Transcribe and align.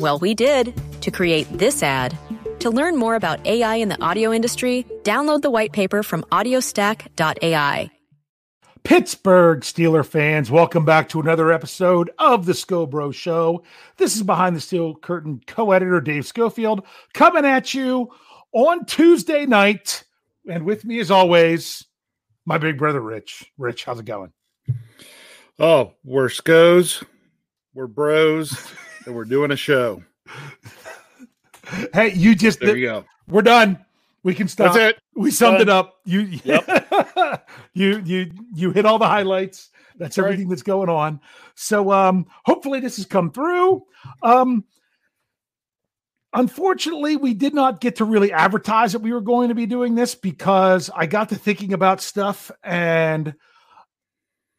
Well, 0.00 0.18
we 0.18 0.34
did 0.34 0.74
to 1.02 1.10
create 1.12 1.46
this 1.56 1.82
ad. 1.82 2.18
To 2.60 2.70
learn 2.70 2.96
more 2.96 3.14
about 3.14 3.46
AI 3.46 3.76
in 3.76 3.88
the 3.88 4.02
audio 4.02 4.32
industry, 4.32 4.84
download 5.02 5.42
the 5.42 5.50
white 5.50 5.72
paper 5.72 6.02
from 6.02 6.22
audiostack.ai. 6.32 7.90
Pittsburgh 8.82 9.60
Steeler 9.60 10.04
fans, 10.04 10.50
welcome 10.50 10.84
back 10.84 11.08
to 11.10 11.20
another 11.20 11.52
episode 11.52 12.10
of 12.18 12.44
the 12.44 12.52
Scobro 12.52 13.14
Show. 13.14 13.62
This 13.96 14.16
is 14.16 14.22
Behind 14.22 14.56
the 14.56 14.60
Steel 14.60 14.94
Curtain 14.96 15.40
co 15.46 15.70
editor 15.70 16.00
Dave 16.00 16.26
Schofield 16.26 16.84
coming 17.14 17.44
at 17.46 17.72
you 17.72 18.10
on 18.52 18.84
Tuesday 18.86 19.46
night. 19.46 20.04
And 20.50 20.64
with 20.64 20.84
me, 20.84 20.98
as 20.98 21.10
always, 21.10 21.86
my 22.44 22.58
big 22.58 22.78
brother 22.78 23.00
Rich. 23.00 23.50
Rich, 23.56 23.84
how's 23.84 24.00
it 24.00 24.06
going? 24.06 24.32
Oh, 25.58 25.92
we're 26.02 26.28
scos, 26.28 27.04
we're 27.72 27.86
bros, 27.86 28.54
and 29.06 29.14
we're 29.14 29.24
doing 29.24 29.50
a 29.50 29.56
show. 29.56 30.02
Hey, 31.92 32.12
you 32.14 32.34
just, 32.34 32.60
There 32.60 32.76
you 32.76 32.86
go. 32.86 33.04
we're 33.28 33.42
done. 33.42 33.84
We 34.22 34.34
can 34.34 34.48
stop. 34.48 34.74
That's 34.74 34.96
it. 34.96 35.02
We 35.14 35.30
summed 35.30 35.60
it 35.60 35.68
up. 35.68 36.00
You, 36.04 36.20
yep. 36.44 37.46
you, 37.74 38.00
you, 38.04 38.30
you 38.54 38.70
hit 38.70 38.86
all 38.86 38.98
the 38.98 39.06
highlights. 39.06 39.70
That's 39.96 40.18
right. 40.18 40.26
everything 40.26 40.48
that's 40.48 40.62
going 40.62 40.88
on. 40.88 41.20
So, 41.54 41.92
um, 41.92 42.26
hopefully 42.44 42.80
this 42.80 42.96
has 42.96 43.06
come 43.06 43.30
through. 43.30 43.84
Um, 44.22 44.64
unfortunately, 46.32 47.16
we 47.16 47.34
did 47.34 47.54
not 47.54 47.80
get 47.80 47.96
to 47.96 48.04
really 48.04 48.32
advertise 48.32 48.92
that 48.92 49.00
we 49.00 49.12
were 49.12 49.20
going 49.20 49.48
to 49.48 49.54
be 49.54 49.66
doing 49.66 49.94
this 49.94 50.14
because 50.14 50.90
I 50.94 51.06
got 51.06 51.28
to 51.28 51.36
thinking 51.36 51.72
about 51.74 52.00
stuff 52.00 52.50
and, 52.62 53.34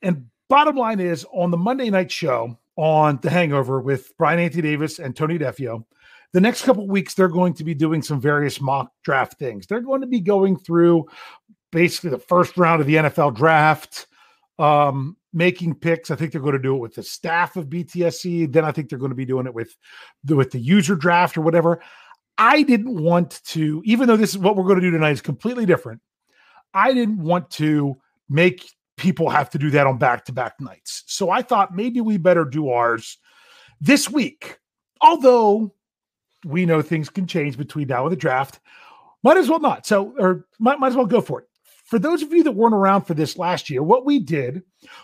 and 0.02 0.28
bottom 0.48 0.76
line 0.76 1.00
is 1.00 1.26
on 1.34 1.52
the 1.52 1.58
Monday 1.58 1.90
night 1.90 2.12
show 2.12 2.58
on 2.75 3.19
The 3.22 3.30
Hangover 3.30 3.80
with 3.80 4.12
Brian 4.18 4.40
Anthony 4.40 4.63
Davis 4.63 5.00
and 5.00 5.16
Tony 5.16 5.38
Defeo, 5.38 5.86
the 6.34 6.41
next 6.41 6.63
couple 6.63 6.88
weeks 6.88 7.13
they're 7.13 7.28
going 7.28 7.53
to 7.53 7.63
be 7.63 7.74
doing 7.74 8.02
some 8.02 8.19
various 8.19 8.59
mock 8.59 8.91
draft 9.03 9.40
things. 9.40 9.68
They're 9.68 9.80
going 9.80 10.02
to 10.02 10.08
be 10.08 10.19
going 10.19 10.58
through 10.58 11.06
basically 11.72 12.09
the 12.09 12.18
first 12.18 12.58
round 12.58 12.81
of 12.81 12.88
the 12.88 12.96
NFL 12.96 13.35
draft, 13.35 14.08
um, 14.59 15.18
making 15.34 15.75
picks. 15.75 16.12
I 16.12 16.16
think 16.16 16.31
they're 16.31 16.41
going 16.41 16.53
to 16.53 16.59
do 16.59 16.75
it 16.75 16.80
with 16.80 16.96
the 16.96 17.03
staff 17.03 17.56
of 17.56 17.68
BTSC. 17.68 18.52
Then 18.52 18.66
I 18.66 18.72
think 18.72 18.90
they're 18.90 19.00
going 19.00 19.09
to 19.09 19.16
be 19.16 19.25
doing 19.25 19.46
it 19.46 19.53
with 19.53 19.75
the, 20.24 20.35
with 20.35 20.52
the 20.52 20.59
user 20.59 20.96
draft 20.96 21.38
or 21.38 21.41
whatever. 21.41 21.81
I 22.38 22.64
didn't 22.64 23.02
want 23.02 23.41
to, 23.46 23.81
even 23.85 24.08
though 24.08 24.18
this 24.18 24.31
is 24.31 24.38
what 24.38 24.58
we're 24.58 24.64
going 24.64 24.81
to 24.81 24.81
do 24.81 24.91
tonight 24.91 25.12
is 25.12 25.22
completely 25.22 25.66
different. 25.66 26.02
I 26.74 26.94
didn't 26.94 27.19
want 27.19 27.50
to 27.52 27.96
make 28.30 28.69
people 28.98 29.30
have 29.30 29.50
to 29.52 29.58
do 29.58 29.70
that 29.72 29.88
on 29.88 29.98
back 29.98 30.26
to 30.26 30.32
back 30.32 30.60
nights. 30.60 31.04
So 31.08 31.30
I 31.30 31.42
thought 31.42 31.76
maybe 31.76 32.02
we 32.02 32.18
better 32.18 32.46
do 32.46 32.70
ours 32.70 33.18
this 33.82 34.10
week. 34.10 34.60
Although 35.02 35.74
we 36.46 36.66
know 36.66 36.82
things 36.82 37.10
can 37.10 37.28
change 37.28 37.58
between 37.58 37.88
now 37.88 38.04
and 38.04 38.12
the 38.12 38.18
draft, 38.18 38.60
might 39.24 39.38
as 39.38 39.50
well 39.50 39.60
not. 39.60 39.86
So, 39.86 40.14
or 40.18 40.46
might, 40.60 40.80
might 40.80 40.90
as 40.90 40.96
well 40.96 41.06
go 41.06 41.22
for 41.22 41.42
it. 41.42 41.48
For 41.86 42.00
those 42.00 42.22
of 42.22 42.32
you 42.34 42.44
that 42.44 42.52
weren't 42.52 42.74
around 42.74 43.04
for 43.04 43.14
this 43.14 43.38
last 43.38 43.70
year, 43.70 43.84
what 43.84 44.06
we 44.06 44.20
did 44.20 44.64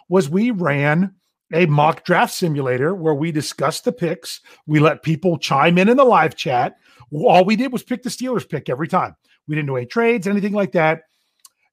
was 0.09 0.29
we 0.29 0.51
ran 0.51 1.13
a 1.53 1.65
mock 1.65 2.05
draft 2.05 2.33
simulator 2.33 2.95
where 2.95 3.13
we 3.13 3.31
discussed 3.31 3.83
the 3.83 3.91
picks. 3.91 4.41
We 4.65 4.79
let 4.79 5.03
people 5.03 5.37
chime 5.37 5.77
in 5.77 5.89
in 5.89 5.97
the 5.97 6.03
live 6.03 6.35
chat. 6.35 6.77
All 7.11 7.43
we 7.43 7.55
did 7.55 7.71
was 7.71 7.83
pick 7.83 8.03
the 8.03 8.09
Steelers 8.09 8.47
pick 8.47 8.69
every 8.69 8.87
time. 8.87 9.15
We 9.47 9.55
didn't 9.55 9.67
do 9.67 9.77
any 9.77 9.85
trades, 9.85 10.27
anything 10.27 10.53
like 10.53 10.71
that. 10.71 11.03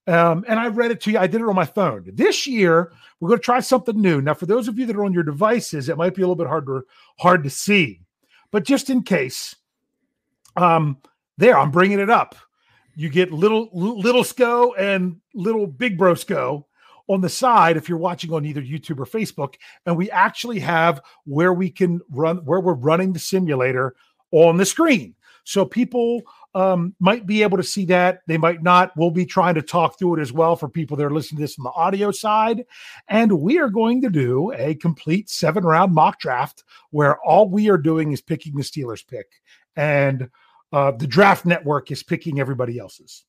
Um, 0.09 0.43
and 0.47 0.59
I 0.59 0.69
read 0.69 0.89
it 0.89 1.01
to 1.01 1.11
you. 1.11 1.19
I 1.19 1.27
did 1.27 1.39
it 1.39 1.47
on 1.47 1.53
my 1.53 1.65
phone. 1.65 2.03
This 2.13 2.47
year, 2.47 2.91
we're 3.19 3.29
going 3.29 3.39
to 3.39 3.43
try 3.43 3.59
something 3.59 4.01
new. 4.01 4.21
Now, 4.21 4.33
for 4.33 4.47
those 4.47 4.67
of 4.67 4.79
you 4.79 4.87
that 4.87 4.95
are 4.95 5.05
on 5.05 5.13
your 5.13 5.21
devices, 5.21 5.87
it 5.87 5.97
might 5.97 6.15
be 6.15 6.23
a 6.23 6.25
little 6.25 6.35
bit 6.35 6.47
hard 6.47 6.65
to 6.65 6.83
hard 7.19 7.43
to 7.43 7.49
see, 7.51 8.01
but 8.49 8.63
just 8.63 8.89
in 8.89 9.03
case, 9.03 9.55
um, 10.55 10.97
there 11.37 11.59
I'm 11.59 11.69
bringing 11.69 11.99
it 11.99 12.09
up. 12.09 12.35
You 12.95 13.09
get 13.09 13.31
little 13.31 13.69
little 13.71 14.23
Sco 14.23 14.73
and 14.73 15.17
little 15.35 15.67
Big 15.67 15.95
Bro 15.95 16.15
Sco 16.15 16.65
on 17.07 17.21
the 17.21 17.29
side 17.29 17.77
if 17.77 17.87
you're 17.87 17.99
watching 17.99 18.33
on 18.33 18.45
either 18.45 18.63
YouTube 18.63 18.99
or 18.99 19.05
Facebook, 19.05 19.55
and 19.85 19.95
we 19.95 20.09
actually 20.09 20.59
have 20.59 21.01
where 21.25 21.53
we 21.53 21.69
can 21.69 22.01
run 22.09 22.37
where 22.37 22.61
we're 22.61 22.73
running 22.73 23.13
the 23.13 23.19
simulator 23.19 23.95
on 24.31 24.57
the 24.57 24.65
screen. 24.65 25.13
So 25.43 25.65
people 25.65 26.23
um, 26.55 26.95
might 26.99 27.25
be 27.25 27.43
able 27.43 27.57
to 27.57 27.63
see 27.63 27.85
that. 27.85 28.21
They 28.27 28.37
might 28.37 28.63
not. 28.63 28.91
We'll 28.97 29.11
be 29.11 29.25
trying 29.25 29.55
to 29.55 29.61
talk 29.61 29.97
through 29.97 30.15
it 30.15 30.21
as 30.21 30.33
well 30.33 30.55
for 30.55 30.67
people 30.67 30.97
that 30.97 31.05
are 31.05 31.13
listening 31.13 31.37
to 31.37 31.43
this 31.43 31.59
on 31.59 31.63
the 31.63 31.71
audio 31.71 32.11
side. 32.11 32.65
And 33.07 33.39
we 33.39 33.59
are 33.59 33.69
going 33.69 34.01
to 34.01 34.09
do 34.09 34.51
a 34.55 34.75
complete 34.75 35.29
seven 35.29 35.63
round 35.63 35.93
mock 35.93 36.19
draft 36.19 36.63
where 36.91 37.19
all 37.21 37.49
we 37.49 37.69
are 37.69 37.77
doing 37.77 38.11
is 38.11 38.21
picking 38.21 38.55
the 38.55 38.63
Steelers 38.63 39.05
pick. 39.05 39.27
And 39.75 40.29
uh, 40.71 40.91
the 40.91 41.07
draft 41.07 41.45
network 41.45 41.91
is 41.91 42.03
picking 42.03 42.39
everybody 42.39 42.79
else's. 42.79 43.25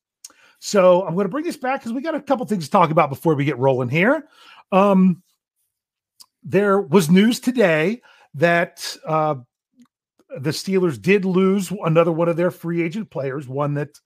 So 0.59 1.05
I'm 1.05 1.15
going 1.15 1.25
to 1.25 1.29
bring 1.31 1.45
this 1.45 1.57
back 1.57 1.81
because 1.81 1.93
we 1.93 2.01
got 2.01 2.15
a 2.15 2.21
couple 2.21 2.45
things 2.45 2.65
to 2.65 2.71
talk 2.71 2.91
about 2.91 3.09
before 3.09 3.33
we 3.33 3.45
get 3.45 3.57
rolling 3.57 3.89
here. 3.89 4.27
Um, 4.71 5.23
there 6.43 6.79
was 6.79 7.09
news 7.09 7.39
today 7.39 8.01
that 8.35 8.95
uh, 9.07 9.35
the 10.39 10.51
Steelers 10.51 11.01
did 11.01 11.25
lose 11.25 11.71
another 11.83 12.11
one 12.11 12.29
of 12.29 12.37
their 12.37 12.51
free 12.51 12.81
agent 12.81 13.09
players, 13.09 13.47
one 13.47 13.73
that 13.75 13.99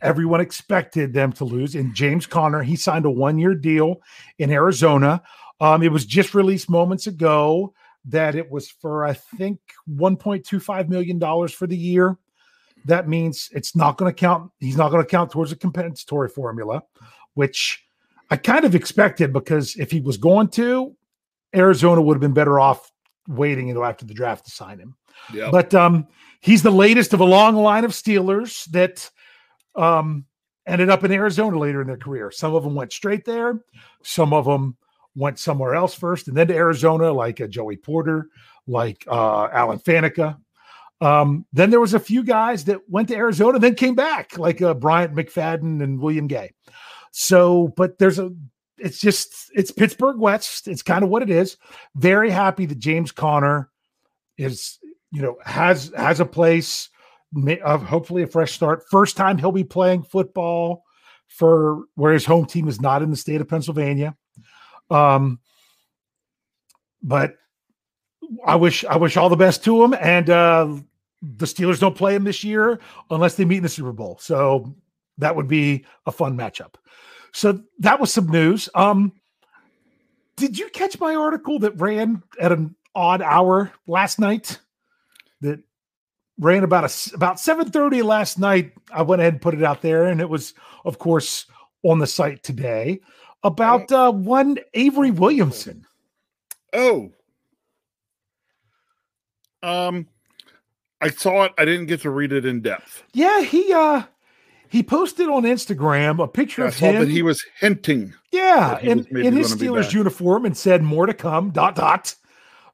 everyone 0.00 0.40
expected 0.40 1.12
them 1.12 1.32
to 1.32 1.44
lose. 1.44 1.74
And 1.74 1.94
James 1.94 2.26
Conner, 2.26 2.62
he 2.62 2.76
signed 2.76 3.06
a 3.06 3.10
one 3.10 3.38
year 3.38 3.54
deal 3.54 3.96
in 4.38 4.50
Arizona. 4.50 5.22
Um, 5.60 5.82
it 5.82 5.92
was 5.92 6.04
just 6.04 6.34
released 6.34 6.68
moments 6.68 7.06
ago 7.06 7.72
that 8.06 8.34
it 8.34 8.50
was 8.50 8.68
for, 8.68 9.04
I 9.04 9.12
think, 9.12 9.60
$1.25 9.88 10.88
million 10.88 11.48
for 11.48 11.66
the 11.66 11.76
year. 11.76 12.18
That 12.84 13.08
means 13.08 13.48
it's 13.52 13.76
not 13.76 13.96
going 13.96 14.12
to 14.12 14.18
count. 14.18 14.50
He's 14.58 14.76
not 14.76 14.90
going 14.90 15.04
to 15.04 15.08
count 15.08 15.30
towards 15.30 15.52
a 15.52 15.56
compensatory 15.56 16.28
formula, 16.28 16.82
which 17.34 17.84
I 18.28 18.36
kind 18.36 18.64
of 18.64 18.74
expected 18.74 19.32
because 19.32 19.76
if 19.76 19.92
he 19.92 20.00
was 20.00 20.16
going 20.16 20.48
to, 20.48 20.96
Arizona 21.54 22.02
would 22.02 22.14
have 22.14 22.20
been 22.20 22.32
better 22.32 22.58
off 22.58 22.91
waiting 23.28 23.68
until 23.70 23.84
after 23.84 24.04
the 24.04 24.14
draft 24.14 24.44
to 24.46 24.50
sign 24.50 24.78
him. 24.78 24.96
Yeah. 25.32 25.50
But 25.50 25.74
um, 25.74 26.06
he's 26.40 26.62
the 26.62 26.70
latest 26.70 27.12
of 27.12 27.20
a 27.20 27.24
long 27.24 27.56
line 27.56 27.84
of 27.84 27.92
Steelers 27.92 28.64
that 28.72 29.08
um, 29.74 30.24
ended 30.66 30.90
up 30.90 31.04
in 31.04 31.12
Arizona 31.12 31.58
later 31.58 31.80
in 31.80 31.86
their 31.86 31.96
career. 31.96 32.30
Some 32.30 32.54
of 32.54 32.64
them 32.64 32.74
went 32.74 32.92
straight 32.92 33.24
there. 33.24 33.60
Some 34.02 34.32
of 34.32 34.44
them 34.44 34.76
went 35.14 35.38
somewhere 35.38 35.74
else 35.74 35.94
first 35.94 36.28
and 36.28 36.36
then 36.36 36.48
to 36.48 36.54
Arizona, 36.54 37.12
like 37.12 37.40
uh, 37.40 37.46
Joey 37.46 37.76
Porter, 37.76 38.28
like 38.66 39.04
uh, 39.08 39.48
Alan 39.52 39.78
Faneca. 39.78 40.38
Um, 41.00 41.46
then 41.52 41.70
there 41.70 41.80
was 41.80 41.94
a 41.94 42.00
few 42.00 42.22
guys 42.22 42.64
that 42.66 42.88
went 42.88 43.08
to 43.08 43.16
Arizona, 43.16 43.58
then 43.58 43.74
came 43.74 43.96
back, 43.96 44.38
like 44.38 44.62
uh, 44.62 44.72
Bryant 44.72 45.14
McFadden 45.14 45.82
and 45.82 46.00
William 46.00 46.28
Gay. 46.28 46.52
So, 47.10 47.68
but 47.76 47.98
there's 47.98 48.20
a, 48.20 48.32
it's 48.82 48.98
just, 48.98 49.50
it's 49.54 49.70
Pittsburgh 49.70 50.18
West. 50.18 50.68
It's 50.68 50.82
kind 50.82 51.04
of 51.04 51.10
what 51.10 51.22
it 51.22 51.30
is. 51.30 51.56
Very 51.94 52.30
happy 52.30 52.66
that 52.66 52.78
James 52.78 53.12
Conner 53.12 53.70
is, 54.36 54.78
you 55.10 55.22
know, 55.22 55.36
has 55.44 55.92
has 55.96 56.20
a 56.20 56.24
place 56.24 56.88
of 57.64 57.82
hopefully 57.82 58.22
a 58.22 58.26
fresh 58.26 58.52
start. 58.52 58.84
First 58.90 59.16
time 59.16 59.38
he'll 59.38 59.52
be 59.52 59.64
playing 59.64 60.02
football 60.02 60.84
for 61.28 61.84
where 61.94 62.12
his 62.12 62.24
home 62.24 62.46
team 62.46 62.68
is 62.68 62.80
not 62.80 63.02
in 63.02 63.10
the 63.10 63.16
state 63.16 63.40
of 63.40 63.48
Pennsylvania. 63.48 64.16
Um, 64.90 65.38
but 67.02 67.36
I 68.44 68.56
wish 68.56 68.84
I 68.84 68.96
wish 68.96 69.16
all 69.16 69.28
the 69.28 69.36
best 69.36 69.64
to 69.64 69.82
him. 69.82 69.94
And 69.94 70.30
uh, 70.30 70.76
the 71.22 71.46
Steelers 71.46 71.80
don't 71.80 71.96
play 71.96 72.14
him 72.14 72.24
this 72.24 72.44
year 72.44 72.80
unless 73.10 73.36
they 73.36 73.44
meet 73.44 73.58
in 73.58 73.62
the 73.62 73.68
Super 73.68 73.92
Bowl. 73.92 74.18
So 74.20 74.74
that 75.18 75.36
would 75.36 75.48
be 75.48 75.84
a 76.06 76.12
fun 76.12 76.36
matchup. 76.36 76.74
So 77.32 77.62
that 77.78 78.00
was 78.00 78.12
some 78.12 78.28
news. 78.28 78.68
Um, 78.74 79.12
did 80.36 80.58
you 80.58 80.68
catch 80.70 80.98
my 81.00 81.14
article 81.14 81.58
that 81.60 81.80
ran 81.80 82.22
at 82.40 82.52
an 82.52 82.74
odd 82.94 83.22
hour 83.22 83.72
last 83.86 84.18
night? 84.18 84.58
That 85.40 85.60
ran 86.38 86.64
about 86.64 86.84
a 86.84 87.14
about 87.14 87.40
seven 87.40 87.70
thirty 87.70 88.02
last 88.02 88.38
night. 88.38 88.72
I 88.92 89.02
went 89.02 89.20
ahead 89.20 89.34
and 89.34 89.42
put 89.42 89.54
it 89.54 89.62
out 89.62 89.82
there, 89.82 90.06
and 90.06 90.20
it 90.20 90.28
was, 90.28 90.54
of 90.84 90.98
course, 90.98 91.46
on 91.82 91.98
the 91.98 92.06
site 92.06 92.42
today 92.42 93.00
about 93.42 93.90
uh, 93.90 94.12
one 94.12 94.58
Avery 94.74 95.10
Williamson. 95.10 95.86
Oh, 96.72 97.12
um, 99.62 100.08
I 101.00 101.10
saw 101.10 101.44
it. 101.44 101.52
I 101.58 101.64
didn't 101.64 101.86
get 101.86 102.02
to 102.02 102.10
read 102.10 102.32
it 102.32 102.46
in 102.46 102.60
depth. 102.60 103.04
Yeah, 103.12 103.42
he 103.42 103.72
uh 103.72 104.04
he 104.72 104.82
posted 104.82 105.28
on 105.28 105.42
Instagram 105.42 106.24
a 106.24 106.26
picture 106.26 106.64
of 106.64 106.74
him. 106.74 107.00
that 107.00 107.08
he 107.08 107.20
was 107.20 107.44
hinting. 107.60 108.14
yeah, 108.32 108.78
he 108.78 108.88
in, 108.88 109.06
in 109.14 109.36
his 109.36 109.54
Steelers 109.54 109.92
uniform 109.92 110.46
and 110.46 110.56
said 110.56 110.82
more 110.82 111.04
to 111.04 111.12
come. 111.12 111.50
Dot 111.50 111.74
dot. 111.74 112.14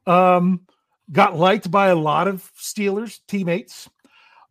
Um, 0.06 0.60
got 1.10 1.36
liked 1.36 1.72
by 1.72 1.88
a 1.88 1.96
lot 1.96 2.28
of 2.28 2.52
Steelers 2.56 3.18
teammates. 3.26 3.90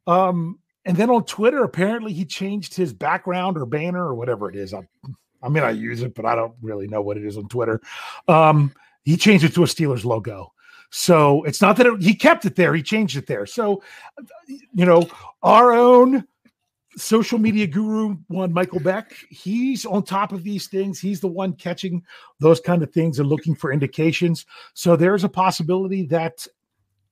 Um, 0.07 0.59
and 0.83 0.97
then 0.97 1.09
on 1.09 1.23
Twitter, 1.23 1.63
apparently 1.63 2.11
he 2.11 2.25
changed 2.25 2.75
his 2.75 2.91
background 2.91 3.57
or 3.57 3.65
banner 3.65 4.05
or 4.05 4.13
whatever 4.13 4.49
it 4.49 4.57
is. 4.57 4.73
I, 4.73 4.85
I 5.41 5.47
mean, 5.47 5.63
I 5.63 5.69
use 5.69 6.01
it, 6.01 6.15
but 6.15 6.25
I 6.25 6.35
don't 6.35 6.53
really 6.61 6.87
know 6.87 7.01
what 7.01 7.15
it 7.15 7.23
is 7.23 7.37
on 7.37 7.47
Twitter. 7.47 7.79
Um, 8.27 8.73
he 9.05 9.15
changed 9.15 9.45
it 9.45 9.53
to 9.53 9.63
a 9.63 9.67
Steelers 9.67 10.03
logo. 10.03 10.51
So 10.89 11.45
it's 11.45 11.61
not 11.61 11.77
that 11.77 11.85
it, 11.85 12.01
he 12.01 12.13
kept 12.13 12.43
it 12.43 12.57
there; 12.57 12.73
he 12.73 12.83
changed 12.83 13.15
it 13.15 13.27
there. 13.27 13.45
So, 13.45 13.83
you 14.47 14.85
know, 14.85 15.09
our 15.43 15.71
own 15.71 16.27
social 16.97 17.37
media 17.37 17.67
guru 17.67 18.17
one 18.27 18.51
michael 18.51 18.79
beck 18.79 19.13
he's 19.29 19.85
on 19.85 20.03
top 20.03 20.31
of 20.31 20.43
these 20.43 20.67
things. 20.67 20.99
He's 20.99 21.19
the 21.19 21.27
one 21.27 21.53
catching 21.53 22.03
those 22.39 22.59
kind 22.59 22.81
of 22.81 22.91
things 22.91 23.19
and 23.19 23.29
looking 23.29 23.55
for 23.55 23.71
indications. 23.71 24.45
So 24.73 24.95
there's 24.95 25.23
a 25.23 25.29
possibility 25.29 26.03
that 26.07 26.45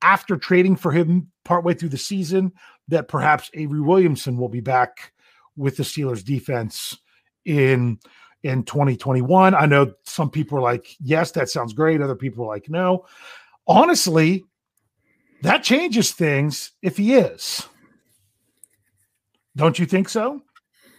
after 0.02 0.36
trading 0.36 0.76
for 0.76 0.92
him 0.92 1.30
partway 1.44 1.74
through 1.74 1.90
the 1.90 1.98
season 1.98 2.52
that 2.88 3.08
perhaps 3.08 3.50
avery 3.54 3.80
williamson 3.80 4.36
will 4.36 4.48
be 4.48 4.60
back 4.60 5.12
with 5.56 5.76
the 5.76 5.82
steelers 5.82 6.22
defense 6.22 6.98
in 7.46 7.98
in 8.42 8.62
2021 8.64 9.54
i 9.54 9.64
know 9.64 9.90
some 10.04 10.28
people 10.28 10.58
are 10.58 10.62
like 10.62 10.96
yes 11.00 11.30
that 11.30 11.48
sounds 11.48 11.72
great. 11.72 12.02
Other 12.02 12.14
people 12.16 12.44
are 12.44 12.48
like 12.48 12.68
no. 12.68 13.06
Honestly 13.66 14.44
that 15.42 15.62
changes 15.62 16.12
things 16.12 16.72
if 16.82 16.96
he 16.96 17.14
is 17.14 17.66
don't 19.56 19.78
you 19.78 19.86
think 19.86 20.08
so? 20.08 20.42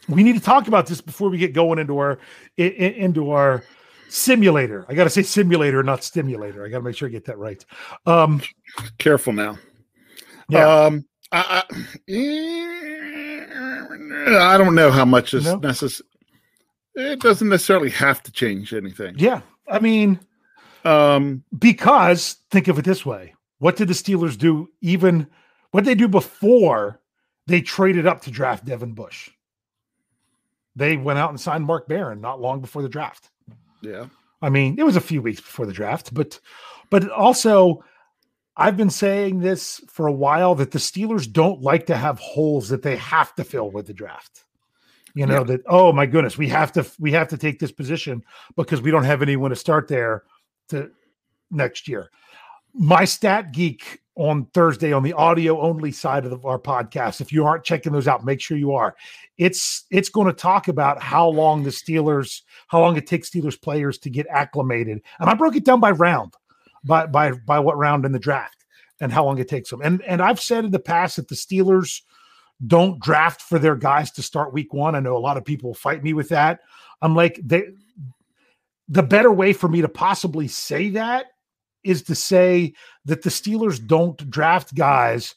We 0.09 0.23
need 0.23 0.35
to 0.35 0.41
talk 0.41 0.67
about 0.67 0.87
this 0.87 1.01
before 1.01 1.29
we 1.29 1.37
get 1.37 1.53
going 1.53 1.79
into 1.79 1.97
our 1.99 2.17
into 2.57 3.31
our 3.31 3.63
simulator. 4.09 4.85
I 4.89 4.93
got 4.93 5.03
to 5.03 5.09
say 5.09 5.21
simulator, 5.21 5.83
not 5.83 6.03
stimulator. 6.03 6.65
I 6.65 6.69
got 6.69 6.77
to 6.77 6.83
make 6.83 6.95
sure 6.95 7.07
I 7.07 7.11
get 7.11 7.25
that 7.25 7.37
right. 7.37 7.63
Um, 8.05 8.41
Careful 8.97 9.33
now. 9.33 9.57
yeah, 10.49 10.85
Um, 10.85 11.05
I, 11.31 11.63
I, 12.09 12.13
I 14.53 14.57
don't 14.57 14.75
know 14.75 14.91
how 14.91 15.05
much 15.05 15.33
is 15.33 15.45
No? 15.45 15.57
necessary. 15.57 16.07
It 16.95 17.19
doesn't 17.19 17.49
necessarily 17.49 17.89
have 17.91 18.23
to 18.23 18.31
change 18.31 18.73
anything. 18.73 19.15
yeah. 19.17 19.41
I 19.67 19.79
mean, 19.79 20.19
Um, 20.85 21.43
because 21.59 22.37
think 22.49 22.69
of 22.69 22.79
it 22.79 22.85
this 22.85 23.05
way: 23.05 23.35
what 23.59 23.75
did 23.75 23.89
the 23.89 23.93
Steelers 23.93 24.37
do? 24.37 24.69
Even 24.81 25.27
what 25.71 25.83
they 25.83 25.95
do 25.95 26.07
before 26.07 27.01
they 27.47 27.61
traded 27.61 28.05
up 28.05 28.21
to 28.23 28.31
draft 28.31 28.65
Devin 28.65 28.93
Bush? 28.93 29.29
They 30.75 30.95
went 30.97 31.17
out 31.19 31.29
and 31.31 31.39
signed 31.39 31.65
Mark 31.65 31.87
Barron 31.87 32.21
not 32.21 32.39
long 32.39 32.61
before 32.61 32.81
the 32.83 32.89
draft. 32.89 33.29
yeah. 33.81 34.05
I 34.39 34.49
mean, 34.49 34.77
it 34.77 34.83
was 34.83 34.95
a 34.95 35.01
few 35.01 35.23
weeks 35.23 35.41
before 35.41 35.65
the 35.65 35.73
draft, 35.73 36.13
but 36.13 36.39
but 36.91 37.09
also 37.09 37.83
I've 38.55 38.77
been 38.77 38.91
saying 38.91 39.39
this 39.39 39.81
for 39.87 40.05
a 40.05 40.11
while 40.13 40.53
that 40.55 40.69
the 40.71 40.77
Steelers 40.79 41.31
don't 41.31 41.61
like 41.61 41.87
to 41.87 41.97
have 41.97 42.19
holes 42.19 42.69
that 42.69 42.83
they 42.83 42.95
have 42.97 43.33
to 43.35 43.43
fill 43.43 43.71
with 43.71 43.87
the 43.87 43.93
draft. 43.93 44.45
You 45.15 45.25
know 45.25 45.37
Yeah. 45.39 45.43
that 45.45 45.61
oh 45.65 45.91
my 45.91 46.05
goodness, 46.05 46.37
we 46.37 46.47
have 46.49 46.71
to 46.73 46.85
we 46.99 47.11
have 47.13 47.29
to 47.29 47.37
take 47.37 47.57
this 47.57 47.71
position 47.71 48.23
because 48.55 48.79
we 48.79 48.91
don't 48.91 49.05
have 49.05 49.23
anyone 49.23 49.49
to 49.49 49.55
start 49.55 49.87
there 49.87 50.23
to 50.69 50.91
next 51.49 51.87
year. 51.87 52.11
My 52.75 53.05
stat 53.05 53.51
geek 53.53 54.01
on 54.17 54.45
Thursday 54.47 54.91
on 54.91 55.03
the 55.03 55.13
audio 55.13 55.61
only 55.61 55.91
side 55.91 56.25
of 56.25 56.31
the, 56.31 56.47
our 56.47 56.57
podcast. 56.57 57.21
If 57.21 57.31
you 57.31 57.45
aren't 57.45 57.63
checking 57.63 57.93
those 57.93 58.07
out, 58.07 58.25
make 58.25 58.41
sure 58.41 58.57
you 58.57 58.73
are. 58.73 58.95
It's 59.37 59.85
it's 59.91 60.09
going 60.09 60.27
to 60.27 60.33
talk 60.33 60.67
about 60.67 61.01
how 61.01 61.29
long 61.29 61.63
the 61.63 61.69
Steelers, 61.69 62.41
how 62.67 62.81
long 62.81 62.97
it 62.97 63.05
takes 63.05 63.29
Steelers 63.29 63.61
players 63.61 63.99
to 63.99 64.09
get 64.09 64.25
acclimated, 64.29 65.01
and 65.19 65.29
I 65.29 65.35
broke 65.35 65.55
it 65.55 65.63
down 65.63 65.79
by 65.79 65.91
round, 65.91 66.33
by 66.83 67.05
by 67.05 67.31
by 67.31 67.59
what 67.59 67.77
round 67.77 68.05
in 68.05 68.11
the 68.11 68.19
draft, 68.19 68.65
and 68.99 69.11
how 69.11 69.23
long 69.23 69.37
it 69.37 69.47
takes 69.47 69.69
them. 69.69 69.81
And 69.83 70.01
and 70.01 70.21
I've 70.21 70.41
said 70.41 70.65
in 70.65 70.71
the 70.71 70.79
past 70.79 71.17
that 71.17 71.27
the 71.27 71.35
Steelers 71.35 72.01
don't 72.65 72.99
draft 72.99 73.43
for 73.43 73.59
their 73.59 73.75
guys 73.75 74.09
to 74.11 74.23
start 74.23 74.51
week 74.51 74.73
one. 74.73 74.95
I 74.95 74.99
know 74.99 75.15
a 75.15 75.19
lot 75.19 75.37
of 75.37 75.45
people 75.45 75.75
fight 75.75 76.03
me 76.03 76.13
with 76.13 76.29
that. 76.29 76.61
I'm 77.03 77.15
like 77.15 77.39
they 77.43 77.65
the 78.89 79.03
better 79.03 79.31
way 79.31 79.53
for 79.53 79.67
me 79.67 79.81
to 79.81 79.89
possibly 79.89 80.47
say 80.47 80.89
that 80.91 81.27
is 81.87 82.03
to 82.03 82.15
say 82.15 82.73
that 83.05 83.21
the 83.21 83.29
Steelers 83.29 83.85
don't 83.85 84.29
draft 84.29 84.75
guys 84.75 85.35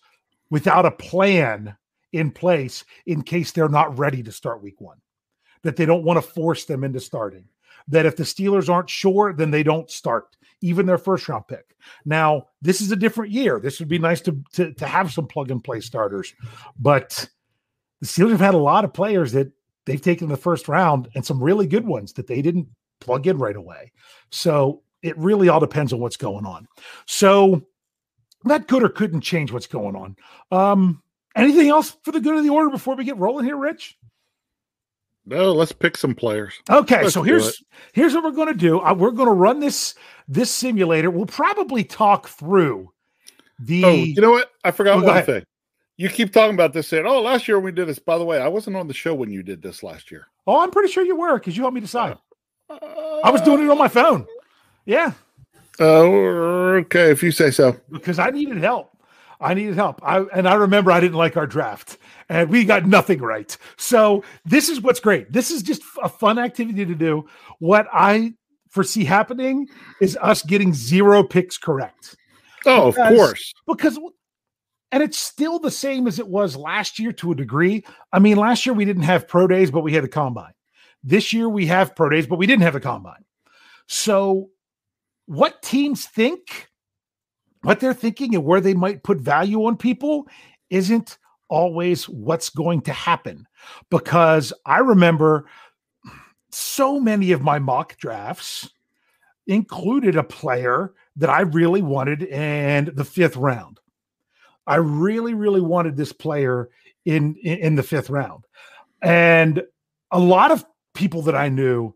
without 0.50 0.86
a 0.86 0.90
plan 0.90 1.76
in 2.12 2.30
place 2.30 2.84
in 3.06 3.22
case 3.22 3.52
they're 3.52 3.68
not 3.68 3.96
ready 3.98 4.22
to 4.22 4.32
start 4.32 4.62
week 4.62 4.80
one, 4.80 4.98
that 5.62 5.76
they 5.76 5.86
don't 5.86 6.04
want 6.04 6.16
to 6.16 6.30
force 6.30 6.64
them 6.64 6.82
into 6.82 7.00
starting. 7.00 7.44
That 7.88 8.06
if 8.06 8.16
the 8.16 8.24
Steelers 8.24 8.68
aren't 8.68 8.90
sure, 8.90 9.32
then 9.32 9.50
they 9.50 9.62
don't 9.62 9.90
start 9.90 10.36
even 10.60 10.86
their 10.86 10.98
first 10.98 11.28
round 11.28 11.46
pick. 11.48 11.76
Now, 12.04 12.48
this 12.60 12.80
is 12.80 12.92
a 12.92 12.96
different 12.96 13.32
year. 13.32 13.58
This 13.58 13.78
would 13.78 13.88
be 13.88 13.98
nice 13.98 14.20
to, 14.22 14.42
to, 14.52 14.74
to 14.74 14.86
have 14.86 15.12
some 15.12 15.26
plug 15.26 15.50
and 15.50 15.64
play 15.64 15.80
starters, 15.80 16.34
but 16.78 17.28
the 18.00 18.06
Steelers 18.06 18.32
have 18.32 18.40
had 18.40 18.54
a 18.54 18.58
lot 18.58 18.84
of 18.84 18.92
players 18.92 19.32
that 19.32 19.52
they've 19.86 20.00
taken 20.00 20.26
in 20.26 20.30
the 20.30 20.36
first 20.36 20.68
round 20.68 21.08
and 21.14 21.24
some 21.24 21.42
really 21.42 21.66
good 21.66 21.86
ones 21.86 22.12
that 22.14 22.26
they 22.26 22.42
didn't 22.42 22.68
plug 23.00 23.26
in 23.26 23.38
right 23.38 23.56
away. 23.56 23.92
So 24.30 24.82
it 25.02 25.16
really 25.18 25.48
all 25.48 25.60
depends 25.60 25.92
on 25.92 26.00
what's 26.00 26.16
going 26.16 26.46
on. 26.46 26.66
So 27.06 27.62
that 28.44 28.68
could 28.68 28.82
or 28.82 28.88
couldn't 28.88 29.20
change 29.22 29.52
what's 29.52 29.66
going 29.66 29.96
on. 29.96 30.16
Um, 30.50 31.02
anything 31.36 31.68
else 31.68 31.96
for 32.04 32.12
the 32.12 32.20
good 32.20 32.36
of 32.36 32.44
the 32.44 32.50
order 32.50 32.70
before 32.70 32.96
we 32.96 33.04
get 33.04 33.16
rolling 33.18 33.44
here, 33.44 33.56
Rich? 33.56 33.96
No, 35.26 35.52
let's 35.52 35.72
pick 35.72 35.96
some 35.96 36.14
players. 36.14 36.54
Okay, 36.68 37.02
Let's 37.02 37.14
so 37.14 37.22
here's 37.22 37.62
here's 37.92 38.14
what 38.14 38.24
we're 38.24 38.30
going 38.30 38.48
to 38.48 38.54
do. 38.54 38.80
Uh, 38.80 38.94
we're 38.94 39.10
going 39.10 39.28
to 39.28 39.34
run 39.34 39.60
this 39.60 39.94
this 40.26 40.50
simulator. 40.50 41.10
We'll 41.10 41.26
probably 41.26 41.84
talk 41.84 42.28
through 42.28 42.90
the. 43.58 43.84
Oh, 43.84 43.92
you 43.92 44.20
know 44.20 44.30
what? 44.30 44.50
I 44.64 44.70
forgot 44.70 45.02
Oh, 45.02 45.06
one 45.06 45.24
thing. 45.24 45.44
You 45.98 46.08
keep 46.08 46.32
talking 46.32 46.54
about 46.54 46.72
this, 46.72 46.88
saying, 46.88 47.04
"Oh, 47.06 47.20
last 47.20 47.46
year 47.46 47.60
we 47.60 47.70
did 47.70 47.86
this." 47.86 47.98
By 47.98 48.16
the 48.16 48.24
way, 48.24 48.40
I 48.40 48.48
wasn't 48.48 48.76
on 48.76 48.88
the 48.88 48.94
show 48.94 49.14
when 49.14 49.30
you 49.30 49.42
did 49.42 49.60
this 49.60 49.82
last 49.82 50.10
year. 50.10 50.26
oh, 50.46 50.62
I'm 50.62 50.70
pretty 50.70 50.90
sure 50.90 51.04
you 51.04 51.14
were 51.16 51.38
because 51.38 51.54
you 51.54 51.64
helped 51.64 51.74
me 51.74 51.82
decide. 51.82 52.16
Uh, 52.70 53.20
I 53.22 53.30
was 53.30 53.42
doing 53.42 53.62
it 53.62 53.70
on 53.70 53.76
my 53.76 53.88
phone. 53.88 54.26
Yeah, 54.86 55.12
Oh, 55.78 56.74
okay, 56.76 57.10
if 57.10 57.22
you 57.22 57.30
say 57.32 57.50
so. 57.50 57.80
because 57.90 58.18
I 58.18 58.30
needed 58.30 58.58
help. 58.58 58.90
I 59.40 59.54
needed 59.54 59.74
help. 59.74 60.00
I 60.04 60.20
and 60.34 60.46
I 60.46 60.54
remember 60.54 60.92
I 60.92 61.00
didn't 61.00 61.16
like 61.16 61.38
our 61.38 61.46
draft, 61.46 61.96
and 62.28 62.50
we 62.50 62.64
got 62.64 62.84
nothing 62.86 63.20
right. 63.20 63.56
So 63.78 64.22
this 64.44 64.68
is 64.68 64.82
what's 64.82 65.00
great. 65.00 65.32
This 65.32 65.50
is 65.50 65.62
just 65.62 65.80
a 66.02 66.08
fun 66.10 66.38
activity 66.38 66.84
to 66.84 66.94
do. 66.94 67.26
What 67.58 67.88
I 67.90 68.34
foresee 68.68 69.04
happening 69.04 69.68
is 70.02 70.18
us 70.20 70.42
getting 70.42 70.74
zero 70.74 71.22
picks 71.22 71.56
correct. 71.56 72.16
Oh, 72.66 72.90
because, 72.92 73.10
of 73.12 73.16
course. 73.16 73.52
Because 73.66 73.98
and 74.92 75.02
it's 75.02 75.18
still 75.18 75.58
the 75.58 75.70
same 75.70 76.06
as 76.06 76.18
it 76.18 76.28
was 76.28 76.54
last 76.56 76.98
year 76.98 77.12
to 77.12 77.32
a 77.32 77.34
degree. 77.34 77.84
I 78.12 78.18
mean, 78.18 78.36
last 78.36 78.66
year 78.66 78.74
we 78.74 78.84
didn't 78.84 79.04
have 79.04 79.26
pro 79.26 79.46
days, 79.46 79.70
but 79.70 79.80
we 79.80 79.94
had 79.94 80.04
a 80.04 80.08
combine. 80.08 80.52
This 81.02 81.32
year 81.32 81.48
we 81.48 81.66
have 81.66 81.96
pro 81.96 82.10
days, 82.10 82.26
but 82.26 82.36
we 82.36 82.46
didn't 82.46 82.62
have 82.64 82.74
a 82.74 82.80
combine. 82.80 83.24
So, 83.86 84.50
what 85.30 85.62
teams 85.62 86.06
think, 86.06 86.68
what 87.62 87.78
they're 87.78 87.94
thinking, 87.94 88.34
and 88.34 88.44
where 88.44 88.60
they 88.60 88.74
might 88.74 89.04
put 89.04 89.20
value 89.20 89.64
on 89.64 89.76
people 89.76 90.26
isn't 90.70 91.18
always 91.48 92.08
what's 92.08 92.50
going 92.50 92.80
to 92.80 92.92
happen. 92.92 93.46
Because 93.90 94.52
I 94.66 94.78
remember 94.78 95.46
so 96.50 96.98
many 96.98 97.30
of 97.30 97.42
my 97.42 97.60
mock 97.60 97.96
drafts 97.96 98.70
included 99.46 100.16
a 100.16 100.24
player 100.24 100.94
that 101.14 101.30
I 101.30 101.42
really 101.42 101.80
wanted 101.80 102.24
in 102.24 102.90
the 102.92 103.04
fifth 103.04 103.36
round. 103.36 103.78
I 104.66 104.76
really, 104.76 105.34
really 105.34 105.60
wanted 105.60 105.96
this 105.96 106.12
player 106.12 106.70
in, 107.04 107.36
in, 107.36 107.58
in 107.58 107.74
the 107.76 107.84
fifth 107.84 108.10
round. 108.10 108.46
And 109.00 109.62
a 110.10 110.18
lot 110.18 110.50
of 110.50 110.64
people 110.92 111.22
that 111.22 111.36
I 111.36 111.50
knew 111.50 111.94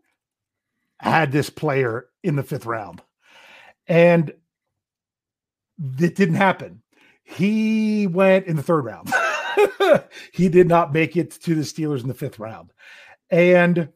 had 1.01 1.33
this 1.33 1.49
player 1.49 2.05
in 2.23 2.37
the 2.37 2.43
fifth 2.43 2.65
round. 2.65 3.01
And 3.87 4.33
it 5.99 6.15
didn't 6.15 6.35
happen. 6.35 6.81
He 7.23 8.07
went 8.07 8.45
in 8.45 8.55
the 8.55 8.63
third 8.63 8.85
round. 8.85 9.11
he 10.31 10.49
did 10.49 10.67
not 10.67 10.93
make 10.93 11.17
it 11.17 11.31
to 11.31 11.55
the 11.55 11.61
Steelers 11.61 12.01
in 12.01 12.07
the 12.07 12.13
fifth 12.13 12.39
round. 12.39 12.71
And 13.29 13.89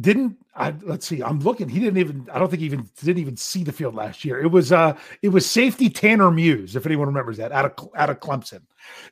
didn't 0.00 0.36
I, 0.60 0.74
let's 0.82 1.06
see. 1.06 1.22
I'm 1.22 1.38
looking. 1.40 1.68
He 1.68 1.78
didn't 1.78 1.98
even. 1.98 2.28
I 2.30 2.38
don't 2.38 2.50
think 2.50 2.60
he 2.60 2.66
even 2.66 2.88
didn't 3.02 3.20
even 3.20 3.36
see 3.36 3.64
the 3.64 3.72
field 3.72 3.94
last 3.94 4.24
year. 4.24 4.42
It 4.42 4.48
was 4.48 4.72
uh, 4.72 4.94
it 5.22 5.28
was 5.28 5.48
safety 5.48 5.88
Tanner 5.88 6.30
Muse, 6.30 6.74
if 6.74 6.84
anyone 6.84 7.06
remembers 7.06 7.36
that, 7.36 7.50
out 7.52 7.64
of 7.64 7.88
out 7.96 8.10
of 8.10 8.18
Clemson. 8.18 8.60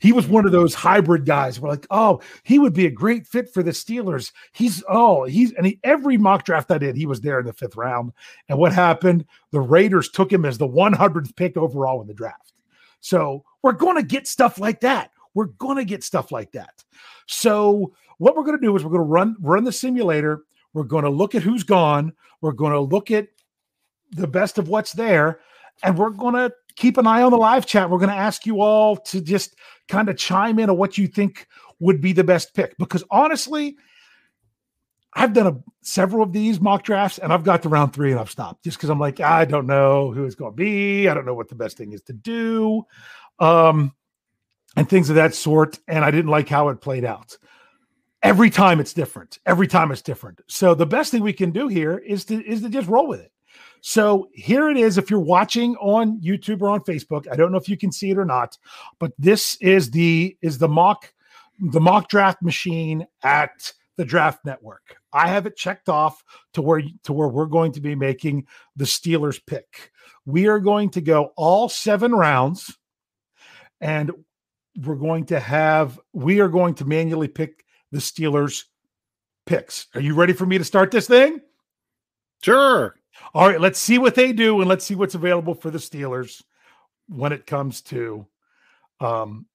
He 0.01 0.13
was 0.13 0.27
one 0.27 0.47
of 0.47 0.53
those 0.53 0.75
hybrid 0.75 1.25
guys. 1.25 1.61
We're 1.61 1.71
like, 1.71 1.87
oh, 1.91 2.21
he 2.43 2.59
would 2.59 2.75
be 2.75 2.87
a 2.87 2.91
great 2.91 3.27
fit 3.27 3.49
for 3.49 3.63
the 3.63 3.71
Steelers. 3.71 4.33
He's 4.53 4.83
oh, 4.89 5.25
he's 5.25 5.53
and 5.53 5.65
he, 5.65 5.79
every 5.85 6.19
mock 6.19 6.45
draft 6.45 6.73
I 6.73 6.79
did, 6.79 6.97
he 6.97 7.07
was 7.07 7.21
there 7.21 7.39
in 7.39 7.47
the 7.47 7.53
fifth 7.53 7.77
round. 7.77 8.13
And 8.49 8.59
what 8.59 8.73
happened? 8.73 9.25
The 9.53 9.61
Raiders 9.61 10.11
took 10.11 10.33
him 10.33 10.45
as 10.45 10.59
the 10.59 10.69
100th 10.69 11.37
pick 11.37 11.57
overall 11.57 12.03
in 12.03 12.09
the 12.09 12.15
draft. 12.15 12.53
So 13.01 13.45
we're 13.63 13.73
going 13.73 13.97
to 13.97 14.03
get 14.03 14.27
stuff 14.27 14.59
like 14.59 14.81
that. 14.81 15.13
We're 15.35 15.47
going 15.47 15.77
to 15.77 15.85
get 15.85 16.03
stuff 16.03 16.33
like 16.33 16.53
that. 16.53 16.83
So 17.27 17.95
what 18.19 18.37
we're 18.37 18.45
going 18.45 18.59
to 18.59 18.67
do 18.67 18.77
is 18.77 18.85
we're 18.85 18.91
going 18.91 19.01
to 19.01 19.05
run 19.05 19.37
run 19.41 19.65
the 19.65 19.73
simulator 19.73 20.43
we're 20.75 20.85
going 20.85 21.05
to 21.05 21.11
look 21.11 21.35
at 21.35 21.43
who's 21.43 21.63
gone. 21.63 22.13
We're 22.41 22.53
going 22.53 22.73
to 22.73 22.81
look 22.81 23.11
at 23.11 23.29
the 24.11 24.27
best 24.27 24.59
of 24.59 24.69
what's 24.69 24.93
there. 24.93 25.41
And 25.83 25.97
we're 25.97 26.11
going 26.11 26.35
to 26.35 26.53
keep 26.77 26.97
an 26.97 27.07
eye 27.07 27.23
on 27.23 27.31
the 27.31 27.39
live 27.39 27.67
chat. 27.67 27.91
We're 27.91 27.99
going 27.99 28.11
to 28.11 28.17
ask 28.17 28.47
you 28.47 28.61
all 28.61 28.97
to 28.97 29.21
just 29.21 29.57
kind 29.89 30.09
of 30.09 30.17
chime 30.17 30.59
in 30.59 30.71
on 30.71 30.77
what 30.77 30.99
you 30.99 31.07
think 31.07 31.47
would 31.81 32.01
be 32.01 32.13
the 32.13 32.25
best 32.25 32.55
pick. 32.55 32.77
Because 32.79 33.05
honestly, 33.11 33.77
I've 35.15 35.33
done 35.33 35.47
a, 35.47 35.57
several 35.83 36.23
of 36.23 36.33
these 36.33 36.61
mock 36.61 36.85
drafts 36.85 37.19
and 37.19 37.33
I've 37.33 37.45
got 37.45 37.63
to 37.63 37.69
round 37.69 37.93
three 37.93 38.11
and 38.11 38.21
I've 38.21 38.31
stopped 38.31 38.65
just 38.65 38.77
because 38.77 38.91
I'm 38.91 39.01
like, 39.01 39.21
I 39.21 39.45
don't 39.45 39.67
know 39.67 40.13
who 40.13 40.25
it's 40.25 40.35
going 40.35 40.53
to 40.53 40.57
be. 40.57 41.09
I 41.09 41.15
don't 41.15 41.27
know 41.27 41.35
what 41.35 41.49
the 41.49 41.55
best 41.55 41.77
thing 41.77 41.93
is 41.93 42.03
to 42.03 42.13
do. 42.13 42.85
Um, 43.39 43.93
and 44.77 44.89
things 44.89 45.09
of 45.11 45.17
that 45.17 45.35
sort. 45.35 45.79
And 45.89 46.05
I 46.05 46.11
didn't 46.11 46.31
like 46.31 46.49
how 46.49 46.69
it 46.69 46.81
played 46.81 47.05
out 47.05 47.37
every 48.23 48.51
time 48.51 48.81
it's 48.81 48.93
different. 48.93 49.39
Every 49.47 49.67
time 49.67 49.91
it's 49.93 50.03
different. 50.03 50.41
So 50.47 50.75
the 50.75 50.87
best 50.87 51.11
thing 51.11 51.23
we 51.23 51.33
can 51.33 51.51
do 51.51 51.69
here 51.69 51.99
is 51.99 52.25
to 52.27 52.45
is 52.45 52.63
to 52.63 52.69
just 52.69 52.89
roll 52.89 53.07
with 53.07 53.21
it. 53.21 53.33
So 53.81 54.29
here 54.33 54.69
it 54.71 54.77
is. 54.77 54.99
If 54.99 55.11
you're 55.11 55.21
watching 55.21 55.77
on 55.77 56.21
YouTube 56.21 56.63
or 56.63 56.69
on 56.69 56.81
Facebook, 56.81 57.31
I 57.31 57.37
don't 57.37 57.53
know 57.53 57.59
if 57.59 57.69
you 57.69 57.77
can 57.77 57.93
see 57.93 58.11
it 58.11 58.19
or 58.19 58.25
not, 58.25 58.59
but 58.99 59.13
this 59.19 59.57
is 59.57 59.91
the 59.91 60.37
is 60.43 60.59
the 60.59 60.69
mock 60.69 61.13
the 61.61 61.81
mock 61.81 62.09
draft 62.09 62.43
machine 62.43 63.07
at 63.23 63.73
the 63.97 64.05
draft 64.05 64.45
network. 64.45 64.97
I 65.13 65.29
have 65.29 65.47
it 65.47 65.57
checked 65.57 65.89
off 65.89 66.23
to 66.55 66.63
where 66.63 66.83
to 67.05 67.13
where 67.13 67.29
we're 67.29 67.47
going 67.47 67.73
to 67.73 67.81
be 67.81 67.95
making 67.95 68.47
the 68.77 68.85
Steelers 68.85 69.41
pick. 69.45 69.91
We 70.25 70.47
are 70.47 70.61
going 70.61 70.91
to 70.91 71.01
go 71.01 71.33
all 71.37 71.69
seven 71.69 72.13
rounds 72.13 72.77
and 73.81 74.13
we're 74.85 74.97
going 74.97 75.27
to 75.27 75.41
have 75.41 75.99
we 76.13 76.41
are 76.41 76.49
going 76.49 76.75
to 76.75 76.85
manually 76.85 77.29
pick 77.29 77.65
the 77.93 77.99
Steelers 77.99 78.65
picks. 79.47 79.87
Are 79.95 80.01
you 80.01 80.15
ready 80.15 80.33
for 80.33 80.47
me 80.47 80.59
to 80.59 80.65
start 80.65 80.91
this 80.91 81.07
thing? 81.07 81.41
Sure. 82.43 82.95
All 83.35 83.49
right, 83.49 83.61
let's 83.61 83.79
see 83.79 83.99
what 83.99 84.15
they 84.15 84.33
do 84.33 84.61
and 84.61 84.69
let's 84.69 84.85
see 84.85 84.95
what's 84.95 85.15
available 85.15 85.55
for 85.55 85.71
the 85.71 85.79
Steelers 85.79 86.43
when 87.09 87.33
it 87.33 87.47
comes 87.47 87.81
to 87.83 88.27
um 89.01 89.47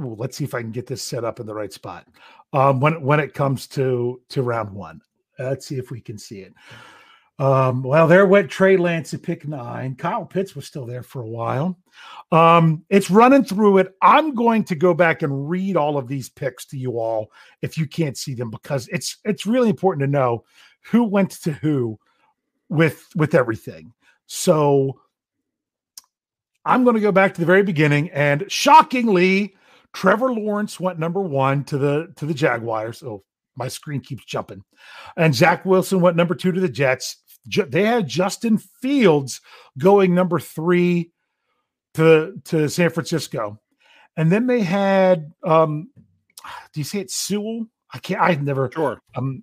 ooh, 0.00 0.16
let's 0.18 0.36
see 0.36 0.44
if 0.44 0.54
I 0.54 0.60
can 0.60 0.72
get 0.72 0.86
this 0.86 1.02
set 1.02 1.24
up 1.24 1.40
in 1.40 1.46
the 1.46 1.54
right 1.54 1.72
spot. 1.72 2.06
Um 2.52 2.80
when 2.80 3.00
when 3.02 3.20
it 3.20 3.34
comes 3.34 3.66
to 3.68 4.20
to 4.30 4.42
round 4.42 4.70
1. 4.70 5.00
Let's 5.38 5.66
see 5.66 5.78
if 5.78 5.90
we 5.90 6.00
can 6.00 6.18
see 6.18 6.40
it. 6.40 6.54
Um, 7.38 7.82
well, 7.82 8.06
there 8.06 8.24
went 8.24 8.50
Trey 8.50 8.78
Lance 8.78 9.12
at 9.12 9.22
pick 9.22 9.46
nine. 9.46 9.94
Kyle 9.94 10.24
Pitts 10.24 10.56
was 10.56 10.66
still 10.66 10.86
there 10.86 11.02
for 11.02 11.20
a 11.20 11.28
while. 11.28 11.78
Um, 12.32 12.84
it's 12.88 13.10
running 13.10 13.44
through 13.44 13.78
it. 13.78 13.94
I'm 14.00 14.34
going 14.34 14.64
to 14.64 14.74
go 14.74 14.94
back 14.94 15.22
and 15.22 15.48
read 15.48 15.76
all 15.76 15.98
of 15.98 16.08
these 16.08 16.30
picks 16.30 16.64
to 16.66 16.78
you 16.78 16.98
all 16.98 17.30
if 17.60 17.76
you 17.76 17.86
can't 17.86 18.16
see 18.16 18.34
them 18.34 18.50
because 18.50 18.88
it's 18.88 19.18
it's 19.24 19.44
really 19.44 19.68
important 19.68 20.00
to 20.00 20.10
know 20.10 20.44
who 20.80 21.04
went 21.04 21.32
to 21.42 21.52
who 21.52 21.98
with 22.70 23.06
with 23.14 23.34
everything. 23.34 23.92
So 24.26 25.00
I'm 26.64 26.84
going 26.84 26.96
to 26.96 27.00
go 27.00 27.12
back 27.12 27.34
to 27.34 27.40
the 27.40 27.46
very 27.46 27.62
beginning 27.62 28.10
and 28.10 28.50
shockingly 28.50 29.54
Trevor 29.92 30.32
Lawrence 30.32 30.80
went 30.80 30.98
number 30.98 31.20
1 31.20 31.64
to 31.64 31.78
the 31.78 32.12
to 32.16 32.26
the 32.26 32.34
Jaguars. 32.34 33.02
Oh, 33.02 33.24
my 33.56 33.68
screen 33.68 34.00
keeps 34.00 34.24
jumping. 34.24 34.64
And 35.16 35.34
Zach 35.34 35.64
Wilson 35.64 36.00
went 36.00 36.16
number 36.16 36.34
2 36.34 36.52
to 36.52 36.60
the 36.60 36.68
Jets 36.68 37.16
they 37.46 37.84
had 37.84 38.08
Justin 38.08 38.58
Fields 38.58 39.40
going 39.78 40.14
number 40.14 40.38
three 40.38 41.12
to 41.94 42.34
to 42.44 42.68
San 42.68 42.90
Francisco, 42.90 43.60
and 44.16 44.30
then 44.30 44.46
they 44.46 44.60
had 44.60 45.32
um, 45.44 45.90
do 46.72 46.80
you 46.80 46.84
say 46.84 47.00
it 47.00 47.10
Sewell? 47.10 47.66
I 47.92 47.98
can't. 47.98 48.20
I've 48.20 48.42
never 48.42 48.70
sure. 48.72 49.00
Um, 49.14 49.42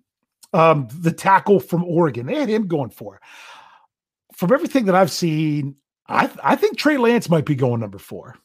um, 0.54 0.88
the 0.92 1.12
tackle 1.12 1.60
from 1.60 1.84
Oregon. 1.84 2.26
They 2.26 2.36
had 2.36 2.50
him 2.50 2.68
going 2.68 2.92
for. 2.92 3.20
From 4.34 4.54
everything 4.54 4.86
that 4.86 4.96
I've 4.96 5.12
seen, 5.12 5.76
I 6.08 6.30
I 6.44 6.56
think 6.56 6.78
Trey 6.78 6.98
Lance 6.98 7.30
might 7.30 7.46
be 7.46 7.56
going 7.56 7.80
number 7.80 7.98
four. 7.98 8.36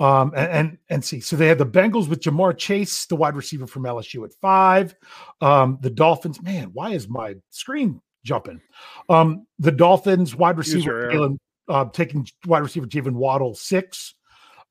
Um, 0.00 0.32
and, 0.36 0.50
and, 0.50 0.78
and 0.90 1.04
see, 1.04 1.20
so 1.20 1.36
they 1.36 1.46
had 1.46 1.58
the 1.58 1.66
Bengals 1.66 2.08
with 2.08 2.20
Ja'Marr 2.20 2.58
Chase, 2.58 3.06
the 3.06 3.14
wide 3.14 3.36
receiver 3.36 3.66
from 3.66 3.84
LSU 3.84 4.24
at 4.24 4.34
five. 4.34 4.94
Um, 5.40 5.78
the 5.82 5.90
Dolphins, 5.90 6.42
man, 6.42 6.70
why 6.72 6.90
is 6.90 7.08
my 7.08 7.36
screen 7.50 8.00
jumping. 8.24 8.60
Um, 9.08 9.46
the 9.58 9.72
Dolphins 9.72 10.34
wide 10.34 10.58
receiver 10.58 11.10
Jaylen, 11.12 11.38
uh, 11.68 11.84
taking 11.86 12.26
wide 12.46 12.62
receiver 12.62 12.86
Jaylen 12.86 13.12
Waddle 13.12 13.54
six. 13.54 14.14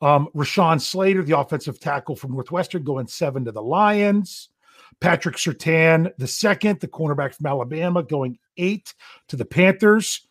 Um, 0.02 0.28
Rashawn 0.36 0.82
Slater, 0.82 1.24
the 1.24 1.38
offensive 1.38 1.80
tackle 1.80 2.18
from 2.18 2.34
Northwestern, 2.34 2.84
going 2.84 3.08
seven 3.08 3.46
to 3.46 3.54
the 3.54 3.62
Lions. 3.62 4.50
Patrick 5.00 5.38
Surtain, 5.38 6.12
the 6.18 6.28
second, 6.28 6.80
the 6.80 6.88
cornerback 6.88 7.36
from 7.36 7.46
Alabama, 7.46 8.04
going 8.04 8.38
eight 8.58 8.94
to 9.30 9.36
the 9.36 9.46
Panthers. 9.46 10.28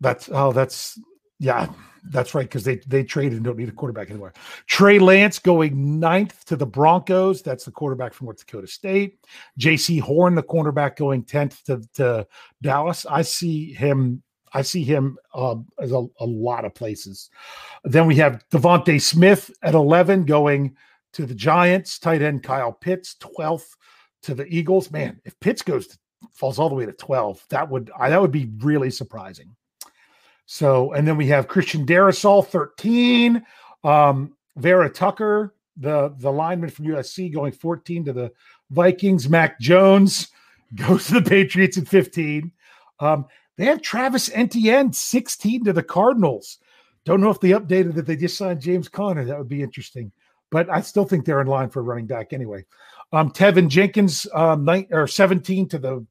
That's 0.00 0.28
oh, 0.32 0.52
that's 0.52 0.98
yeah, 1.42 1.66
that's 2.04 2.34
right, 2.34 2.44
because 2.44 2.62
they 2.62 2.76
they 2.86 3.02
traded 3.02 3.34
and 3.34 3.44
don't 3.44 3.58
need 3.58 3.68
a 3.68 3.72
quarterback 3.72 4.10
anymore. 4.10 4.32
Trey 4.66 5.00
Lance 5.00 5.40
going 5.40 5.98
ninth 5.98 6.44
to 6.46 6.56
the 6.56 6.66
Broncos. 6.66 7.42
That's 7.42 7.64
the 7.64 7.72
quarterback 7.72 8.14
from 8.14 8.26
North 8.26 8.38
Dakota 8.38 8.68
State. 8.68 9.18
Jaycee 9.58 10.00
Horn, 10.00 10.36
the 10.36 10.42
cornerback, 10.42 10.96
going 10.96 11.24
10th 11.24 11.62
to, 11.64 11.82
to 11.94 12.26
Dallas. 12.62 13.06
I 13.06 13.22
see 13.22 13.72
him. 13.72 14.22
I 14.54 14.62
see 14.62 14.84
him 14.84 15.18
uh, 15.34 15.56
as 15.80 15.92
a, 15.92 16.06
a, 16.20 16.26
lot 16.26 16.66
of 16.66 16.74
places. 16.74 17.30
Then 17.84 18.06
we 18.06 18.16
have 18.16 18.44
DeVonta 18.50 19.00
Smith 19.00 19.50
at 19.62 19.74
11 19.74 20.26
going 20.26 20.76
to 21.14 21.24
the 21.24 21.34
Giants. 21.34 21.98
Tight 21.98 22.20
end 22.20 22.42
Kyle 22.42 22.72
Pitts, 22.72 23.16
12th 23.18 23.76
to 24.24 24.34
the 24.34 24.46
Eagles. 24.46 24.90
Man, 24.90 25.20
if 25.24 25.38
Pitts 25.40 25.62
goes 25.62 25.86
to, 25.86 25.98
falls 26.32 26.58
all 26.58 26.68
the 26.68 26.74
way 26.74 26.84
to 26.84 26.92
12, 26.92 27.44
that 27.48 27.68
would 27.68 27.90
I, 27.98 28.10
that 28.10 28.20
would 28.20 28.30
be 28.30 28.50
really 28.58 28.90
surprising. 28.90 29.56
So, 30.46 30.92
and 30.92 31.06
then 31.06 31.16
we 31.16 31.26
have 31.28 31.48
Christian 31.48 31.86
Darrisaw, 31.86 32.46
13. 32.46 33.44
Um, 33.84 34.36
Vera 34.56 34.90
Tucker, 34.90 35.54
the, 35.76 36.14
the 36.18 36.30
lineman 36.30 36.70
from 36.70 36.86
USC, 36.86 37.32
going 37.32 37.52
14 37.52 38.04
to 38.04 38.12
the 38.12 38.32
Vikings. 38.70 39.28
Mac 39.28 39.58
Jones 39.60 40.28
goes 40.74 41.06
to 41.06 41.14
the 41.14 41.22
Patriots 41.22 41.78
at 41.78 41.88
15. 41.88 42.52
Um, 43.00 43.26
They 43.56 43.64
have 43.64 43.82
Travis 43.82 44.30
Etienne, 44.34 44.92
16 44.92 45.64
to 45.64 45.72
the 45.72 45.82
Cardinals. 45.82 46.58
Don't 47.04 47.20
know 47.20 47.30
if 47.30 47.40
they 47.40 47.50
updated 47.50 47.94
that 47.94 48.06
they 48.06 48.16
just 48.16 48.36
signed 48.36 48.60
James 48.60 48.88
Conner. 48.88 49.24
That 49.24 49.38
would 49.38 49.48
be 49.48 49.62
interesting. 49.62 50.12
But 50.50 50.70
I 50.70 50.82
still 50.82 51.04
think 51.04 51.24
they're 51.24 51.40
in 51.40 51.46
line 51.46 51.70
for 51.70 51.82
running 51.82 52.06
back 52.06 52.32
anyway. 52.32 52.64
Um, 53.12 53.30
Teven 53.30 53.68
Jenkins, 53.68 54.26
um, 54.34 54.64
nine, 54.64 54.86
or 54.90 55.06
17 55.06 55.68
to 55.70 55.78
the 55.78 56.06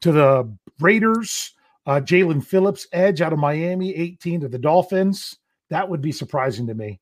to 0.00 0.12
the 0.12 0.52
Raiders. 0.80 1.52
Uh, 1.86 2.00
Jaelan 2.00 2.44
Phillips, 2.44 2.86
edge 2.92 3.20
out 3.20 3.32
of 3.32 3.38
Miami, 3.38 3.94
18 3.94 4.40
to 4.40 4.48
the 4.48 4.58
Dolphins. 4.58 5.36
That 5.70 5.88
would 5.88 6.00
be 6.00 6.12
surprising 6.12 6.66
to 6.66 6.74
me. 6.74 7.00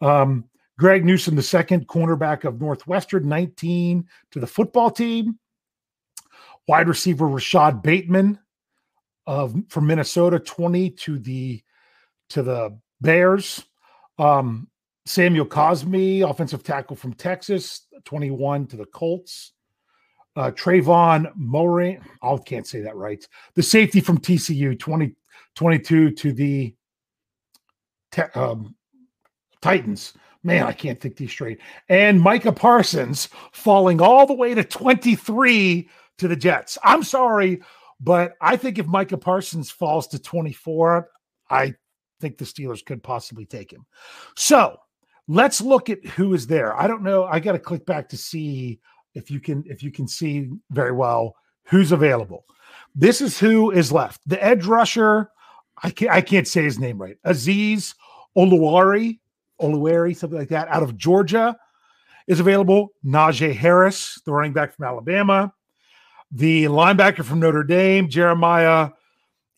Um, 0.00 0.44
Greg 0.78 1.04
Newsome, 1.04 1.36
the 1.36 1.42
second 1.42 1.86
cornerback 1.86 2.44
of 2.44 2.60
Northwestern, 2.60 3.28
19 3.28 4.06
to 4.32 4.40
the 4.40 4.46
football 4.46 4.90
team. 4.90 5.38
Wide 6.66 6.88
receiver 6.88 7.28
Rashod 7.28 7.82
Bateman 7.82 8.38
of 9.26 9.54
from 9.68 9.86
Minnesota, 9.86 10.38
20 10.38 10.90
to 10.90 11.18
the 11.18 11.62
to 12.30 12.42
the 12.42 12.78
Bears. 13.00 13.64
Um, 14.18 14.68
Samuel 15.06 15.46
Cosmi, 15.46 16.28
offensive 16.28 16.64
tackle 16.64 16.96
from 16.96 17.12
Texas, 17.12 17.86
21 18.04 18.66
to 18.68 18.76
the 18.76 18.86
Colts. 18.86 19.52
Uh, 20.36 20.50
Trayvon 20.50 21.30
Morin, 21.36 22.00
I 22.22 22.36
can't 22.38 22.66
say 22.66 22.80
that 22.80 22.96
right. 22.96 23.26
The 23.54 23.62
safety 23.62 24.00
from 24.00 24.18
TCU, 24.18 24.78
20, 24.78 25.14
to 25.78 26.32
the 26.32 26.74
um, 28.34 28.74
Titans. 29.60 30.14
Man, 30.42 30.66
I 30.66 30.72
can't 30.72 31.00
think 31.00 31.16
these 31.16 31.30
straight. 31.30 31.60
And 31.88 32.20
Micah 32.20 32.52
Parsons 32.52 33.28
falling 33.52 34.00
all 34.00 34.26
the 34.26 34.34
way 34.34 34.54
to 34.54 34.64
23 34.64 35.88
to 36.18 36.28
the 36.28 36.36
Jets. 36.36 36.76
I'm 36.84 37.02
sorry, 37.02 37.62
but 38.00 38.34
I 38.40 38.56
think 38.56 38.78
if 38.78 38.86
Micah 38.86 39.16
Parsons 39.16 39.70
falls 39.70 40.06
to 40.08 40.18
24, 40.18 41.08
I 41.48 41.74
think 42.20 42.38
the 42.38 42.44
Steelers 42.44 42.84
could 42.84 43.02
possibly 43.02 43.46
take 43.46 43.72
him. 43.72 43.86
So 44.36 44.76
let's 45.28 45.60
look 45.60 45.88
at 45.88 46.04
who 46.04 46.34
is 46.34 46.46
there. 46.46 46.78
I 46.78 46.86
don't 46.86 47.02
know. 47.02 47.24
I 47.24 47.40
got 47.40 47.52
to 47.52 47.58
click 47.58 47.86
back 47.86 48.08
to 48.10 48.16
see 48.16 48.80
if 49.14 49.30
you 49.30 49.40
can 49.40 49.64
if 49.66 49.82
you 49.82 49.90
can 49.90 50.06
see 50.08 50.50
very 50.70 50.92
well 50.92 51.36
who's 51.64 51.92
available. 51.92 52.44
This 52.94 53.20
is 53.20 53.38
who 53.38 53.70
is 53.70 53.90
left. 53.90 54.20
The 54.26 54.42
edge 54.42 54.66
rusher, 54.66 55.30
I 55.82 55.90
can't 55.90 56.10
I 56.10 56.20
can't 56.20 56.48
say 56.48 56.62
his 56.62 56.78
name 56.78 57.00
right. 57.00 57.16
Aziz 57.24 57.94
Oluwari, 58.36 59.20
Oluwari, 59.60 60.16
something 60.16 60.38
like 60.38 60.48
that, 60.48 60.68
out 60.68 60.82
of 60.82 60.96
Georgia 60.96 61.56
is 62.26 62.40
available. 62.40 62.92
Najee 63.04 63.54
Harris, 63.54 64.20
the 64.24 64.32
running 64.32 64.52
back 64.52 64.74
from 64.74 64.86
Alabama. 64.86 65.52
The 66.30 66.64
linebacker 66.64 67.24
from 67.24 67.40
Notre 67.40 67.62
Dame, 67.62 68.08
Jeremiah 68.08 68.90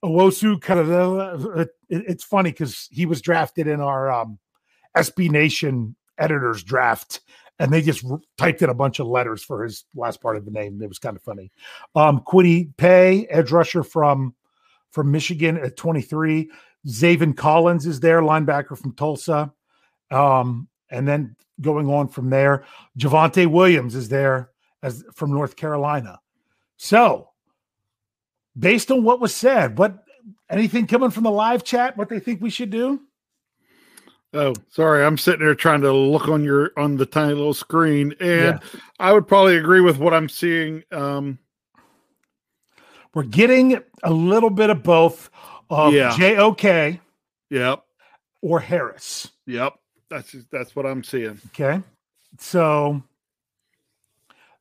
Owusu. 0.04 0.60
Kind 0.60 0.80
of, 0.80 1.68
it's 1.88 2.24
funny 2.24 2.50
because 2.50 2.88
he 2.90 3.06
was 3.06 3.22
drafted 3.22 3.66
in 3.66 3.80
our 3.80 4.10
um, 4.10 4.38
SB 4.96 5.30
Nation 5.30 5.96
editors 6.18 6.62
draft, 6.62 7.20
and 7.58 7.72
they 7.72 7.82
just 7.82 8.04
typed 8.36 8.62
in 8.62 8.70
a 8.70 8.74
bunch 8.74 8.98
of 8.98 9.06
letters 9.06 9.42
for 9.42 9.64
his 9.64 9.84
last 9.94 10.20
part 10.20 10.36
of 10.36 10.44
the 10.44 10.50
name. 10.50 10.80
It 10.82 10.88
was 10.88 10.98
kind 10.98 11.16
of 11.16 11.22
funny. 11.22 11.50
Um, 11.94 12.20
Kwity 12.20 12.76
Paye, 12.76 13.26
edge 13.26 13.50
rusher 13.50 13.82
from 13.82 14.34
from 14.90 15.10
Michigan 15.10 15.58
at 15.58 15.76
23. 15.76 16.50
Zaven 16.86 17.36
Collins 17.36 17.86
is 17.86 18.00
there, 18.00 18.22
linebacker 18.22 18.78
from 18.78 18.94
Tulsa. 18.94 19.52
Um, 20.10 20.68
and 20.90 21.06
then 21.06 21.36
going 21.60 21.88
on 21.88 22.08
from 22.08 22.30
there, 22.30 22.64
Javonte 22.98 23.46
Williams 23.46 23.94
is 23.94 24.08
there 24.08 24.50
as 24.82 25.04
from 25.14 25.32
North 25.32 25.56
Carolina. 25.56 26.20
So, 26.76 27.30
based 28.58 28.90
on 28.90 29.02
what 29.02 29.20
was 29.20 29.34
said, 29.34 29.78
what 29.78 30.04
anything 30.48 30.86
coming 30.86 31.10
from 31.10 31.24
the 31.24 31.30
live 31.30 31.64
chat, 31.64 31.96
what 31.96 32.08
they 32.08 32.20
think 32.20 32.40
we 32.40 32.50
should 32.50 32.70
do? 32.70 33.00
Oh, 34.34 34.52
sorry. 34.70 35.04
I'm 35.04 35.16
sitting 35.18 35.44
there 35.44 35.54
trying 35.54 35.80
to 35.82 35.92
look 35.92 36.28
on 36.28 36.44
your 36.44 36.72
on 36.76 36.96
the 36.96 37.06
tiny 37.06 37.32
little 37.34 37.54
screen, 37.54 38.14
and 38.20 38.60
Yeah. 38.62 38.80
I 38.98 39.12
would 39.12 39.26
probably 39.26 39.56
agree 39.56 39.80
with 39.80 39.98
what 39.98 40.12
I'm 40.12 40.28
seeing. 40.28 40.82
Um, 40.92 41.38
We're 43.14 43.22
getting 43.22 43.80
a 44.02 44.12
little 44.12 44.50
bit 44.50 44.68
of 44.68 44.82
both 44.82 45.30
of 45.70 45.94
Yeah. 45.94 46.14
JOK 46.18 47.00
yep, 47.48 47.82
or 48.42 48.60
Harris. 48.60 49.30
yep. 49.46 49.72
That's 50.10 50.32
that's 50.52 50.76
what 50.76 50.84
I'm 50.86 51.02
seeing. 51.02 51.40
Okay. 51.48 51.82
So 52.38 53.02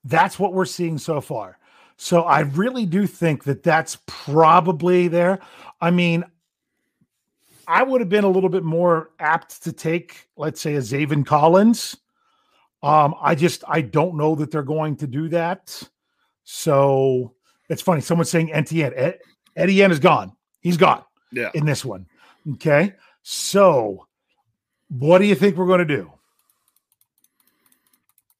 that's 0.05 0.39
what 0.39 0.53
we're 0.53 0.65
seeing 0.65 0.97
so 0.97 1.19
far. 1.19 1.57
So 1.97 2.21
I 2.23 2.41
really 2.41 2.85
do 2.85 3.07
think 3.07 3.43
that 3.45 3.61
that's 3.63 3.97
probably 4.05 5.07
there. 5.09 5.39
I 5.81 5.91
mean, 5.91 6.23
I 7.67 7.83
would 7.83 8.01
have 8.01 8.09
been 8.09 8.23
a 8.23 8.29
little 8.29 8.49
bit 8.49 8.63
more 8.63 9.11
apt 9.19 9.63
to 9.63 9.71
take, 9.71 10.27
let's 10.37 10.61
say, 10.61 10.75
a 10.75 10.79
Zaven 10.79 11.25
Collins. 11.25 11.97
Um, 12.83 13.15
I 13.19 13.33
just 13.35 13.63
I 13.67 13.81
don't 13.81 14.15
know 14.15 14.35
that 14.35 14.51
they're 14.51 14.61
going 14.63 14.95
to 14.97 15.07
do 15.07 15.29
that. 15.29 15.81
So 16.43 17.33
it's 17.69 17.81
funny. 17.81 18.01
Someone's 18.01 18.29
saying 18.29 18.53
Etienne. 18.53 18.93
Ed- 18.95 19.19
Etienne 19.55 19.91
is 19.91 19.99
gone. 19.99 20.33
He's 20.61 20.77
gone 20.77 21.03
Yeah. 21.31 21.49
in 21.55 21.65
this 21.65 21.83
one. 21.83 22.05
Okay. 22.53 22.93
So 23.23 24.05
what 24.89 25.17
do 25.17 25.25
you 25.25 25.33
think 25.35 25.57
we're 25.57 25.65
going 25.65 25.85
to 25.87 26.11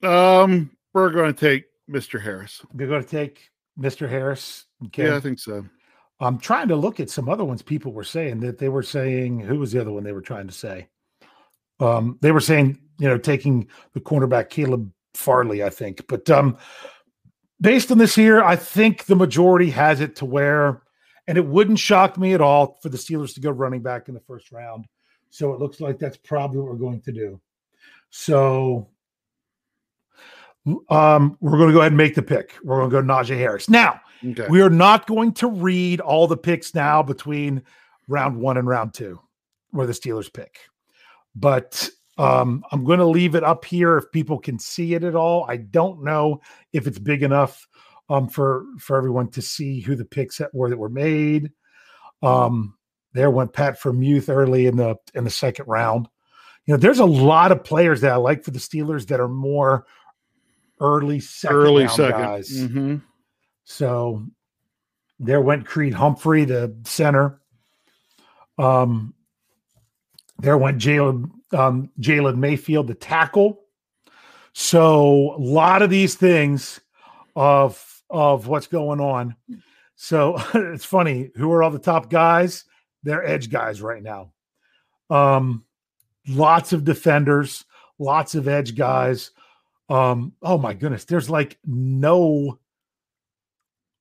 do? 0.02 0.08
Um, 0.08 0.70
we're 0.94 1.10
going 1.10 1.34
to 1.34 1.40
take 1.40 1.66
Mr. 1.90 2.22
Harris. 2.22 2.62
We're 2.74 2.88
going 2.88 3.04
to 3.04 3.10
take 3.10 3.50
Mr. 3.80 4.08
Harris. 4.08 4.66
Okay. 4.88 5.06
Yeah, 5.08 5.16
I 5.16 5.20
think 5.20 5.40
so. 5.40 5.66
I'm 6.20 6.38
trying 6.38 6.70
to 6.70 6.76
look 6.76 7.00
at 7.00 7.10
some 7.10 7.28
other 7.28 7.44
ones 7.44 7.62
people 7.62 7.92
were 7.92 8.04
saying 8.04 8.40
that 8.42 8.58
they 8.58 8.70
were 8.70 8.84
saying 8.84 9.40
who 9.42 9.60
was 9.60 9.72
the 9.72 9.82
other 9.82 9.92
one 9.92 10.04
they 10.04 10.14
were 10.14 10.22
trying 10.22 10.48
to 10.48 10.54
say? 10.54 10.88
Um, 11.80 12.18
they 12.22 12.32
were 12.32 12.40
saying, 12.40 12.80
you 13.00 13.08
know, 13.10 13.18
taking 13.18 13.68
the 13.94 14.00
cornerback 14.00 14.50
Caleb 14.50 14.92
Farley, 15.14 15.64
I 15.64 15.70
think. 15.70 16.08
But 16.08 16.30
um 16.30 16.58
based 17.60 17.92
on 17.92 17.98
this 17.98 18.16
here, 18.16 18.44
I 18.44 18.56
think 18.56 19.06
the 19.06 19.16
majority 19.16 19.70
has 19.72 20.02
it 20.02 20.16
to 20.18 20.26
where, 20.26 20.84
and 21.28 21.38
it 21.38 21.46
wouldn't 21.46 21.80
shock 21.80 22.18
me 22.18 22.34
at 22.34 22.42
all 22.42 22.78
for 22.82 22.90
the 22.90 22.98
Steelers 22.98 23.34
to 23.36 23.42
go 23.42 23.52
running 23.52 23.82
back 23.82 24.08
in 24.08 24.14
the 24.14 24.20
first 24.22 24.52
round. 24.52 24.86
So 25.30 25.54
it 25.54 25.60
looks 25.60 25.82
like 25.82 26.00
that's 26.00 26.18
probably 26.18 26.60
what 26.60 26.70
we're 26.70 26.78
going 26.78 27.02
to 27.02 27.12
do. 27.12 27.42
So 28.10 28.90
um, 30.90 31.38
we're 31.42 31.58
going 31.58 31.68
to 31.68 31.74
go 31.74 31.80
ahead 31.80 31.92
and 31.92 31.98
make 31.98 32.16
the 32.16 32.22
pick. 32.22 32.54
We're 32.64 32.78
going 32.78 32.90
to 32.90 33.02
go 33.02 33.14
Najee 33.14 33.38
Harris. 33.38 33.70
Now, 33.70 34.00
Okay. 34.24 34.48
we 34.50 34.62
are 34.62 34.70
not 34.70 35.08
going 35.08 35.34
to 35.34 35.48
read 35.48 36.00
all 36.00 36.28
the 36.28 36.38
picks 36.38 36.74
now 36.74 37.02
between 37.04 37.64
round 38.08 38.38
one 38.40 38.58
and 38.58 38.68
round 38.68 38.94
two, 38.94 39.20
where 39.72 39.88
the 39.88 39.94
Steelers 39.94 40.32
pick. 40.32 40.58
But 41.36 41.90
um, 42.18 42.64
I'm 42.72 42.86
going 42.86 43.00
to 43.00 43.06
leave 43.06 43.36
it 43.36 43.44
up 43.44 43.66
here 43.66 43.98
if 43.98 44.12
people 44.12 44.40
can 44.40 44.58
see 44.60 44.94
it 44.94 45.04
at 45.04 45.16
all. 45.16 45.46
I 45.50 45.58
don't 45.58 46.04
know 46.04 46.42
if 46.72 46.88
it's 46.88 47.00
big 47.00 47.24
enough 47.24 47.68
um, 48.10 48.30
for 48.30 48.66
for 48.80 48.96
everyone 48.98 49.30
to 49.32 49.42
see 49.42 49.82
who 49.82 49.96
the 49.96 50.06
picks 50.06 50.38
that 50.38 50.54
were 50.54 50.70
that 50.70 50.78
were 50.78 50.90
made. 50.90 51.52
Um, 52.24 52.76
there 53.14 53.30
went 53.32 53.54
Pat 53.54 53.80
Freiermuth 53.80 54.30
early 54.30 54.66
in 54.68 54.78
the 54.78 54.96
in 55.14 55.24
the 55.24 55.30
second 55.30 55.66
round. 55.68 56.08
You 56.66 56.74
know, 56.74 56.78
there's 56.78 57.00
a 57.00 57.06
lot 57.06 57.52
of 57.52 57.64
players 57.64 58.02
that 58.02 58.12
I 58.14 58.16
like 58.16 58.44
for 58.44 58.52
the 58.52 58.60
Steelers 58.60 59.08
that 59.08 59.20
are 59.20 59.28
more 59.28 59.86
early 60.80 61.20
second 61.20 61.56
Early 61.58 61.84
round 61.84 61.96
second. 61.96 62.22
guys. 62.22 62.50
Mhm. 62.52 63.02
So 63.66 64.26
there 65.20 65.42
went 65.42 65.66
Creed 65.66 65.94
Humphrey, 65.94 66.46
the 66.46 66.76
center. 66.86 67.42
Um, 68.58 69.14
there 70.40 70.58
went 70.58 70.82
Jalen 70.82 71.32
um, 71.52 71.90
Jalen 72.00 72.38
Mayfield, 72.38 72.88
the 72.88 72.96
tackle. 72.96 73.62
So 74.54 75.36
a 75.36 75.42
lot 75.42 75.82
of 75.82 75.90
these 75.90 76.16
things 76.16 76.80
of 77.36 78.04
of 78.10 78.48
what's 78.48 78.68
going 78.68 79.02
on. 79.02 79.36
So 79.96 80.38
it's 80.54 80.86
funny. 80.86 81.32
Who 81.36 81.52
are 81.52 81.64
all 81.64 81.72
the 81.72 81.80
top 81.80 82.10
guys? 82.10 82.66
They're 83.04 83.26
edge 83.26 83.50
guys 83.50 83.82
right 83.82 84.02
now. 84.02 84.32
Um, 85.10 85.66
lots 86.28 86.74
of 86.74 86.84
defenders, 86.84 87.66
lots 88.00 88.36
of 88.36 88.48
edge 88.48 88.76
guys. 88.76 89.32
Um, 89.90 90.34
oh 90.42 90.58
my 90.58 90.74
goodness, 90.74 91.06
there's 91.06 91.30
like 91.30 91.60
no 91.66 92.60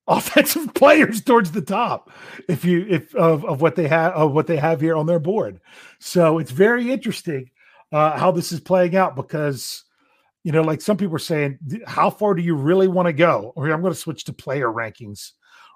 offensive 0.07 0.73
players 0.75 1.21
towards 1.21 1.51
the 1.51 1.61
top 1.61 2.11
if 2.47 2.63
you 2.63 2.85
if 2.87 3.13
of, 3.15 3.43
of 3.45 3.61
what 3.61 3.75
they 3.75 3.87
have 3.87 4.13
of 4.13 4.31
what 4.33 4.47
they 4.47 4.57
have 4.57 4.81
here 4.81 4.95
on 4.95 5.05
their 5.05 5.19
board. 5.19 5.59
So 5.99 6.37
it's 6.39 6.51
very 6.51 6.91
interesting 6.91 7.49
uh 7.91 8.17
how 8.17 8.31
this 8.31 8.51
is 8.51 8.59
playing 8.59 8.95
out 8.95 9.15
because 9.15 9.83
you 10.43 10.51
know 10.51 10.61
like 10.61 10.81
some 10.81 10.97
people 10.97 11.15
are 11.15 11.19
saying 11.19 11.59
how 11.87 12.09
far 12.09 12.33
do 12.33 12.41
you 12.41 12.55
really 12.55 12.87
want 12.87 13.07
to 13.07 13.13
go? 13.13 13.53
Or 13.55 13.69
i'm 13.71 13.81
going 13.81 13.93
to 13.93 13.99
switch 13.99 14.25
to 14.25 14.33
player 14.33 14.67
rankings 14.67 15.31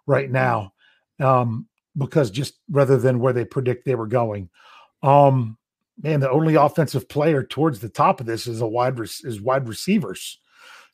right 0.05 0.29
now 0.29 0.73
um 1.19 1.67
because 1.97 2.31
just 2.31 2.59
rather 2.69 2.97
than 2.97 3.19
where 3.19 3.33
they 3.33 3.45
predict 3.45 3.85
they 3.85 3.95
were 3.95 4.07
going. 4.07 4.49
Um 5.01 5.57
man 6.01 6.19
the 6.19 6.29
only 6.29 6.55
offensive 6.55 7.09
player 7.09 7.43
towards 7.43 7.79
the 7.79 7.89
top 7.89 8.19
of 8.19 8.25
this 8.25 8.47
is 8.47 8.61
a 8.61 8.67
wide 8.67 8.99
is 8.99 9.41
wide 9.41 9.67
receivers 9.67 10.39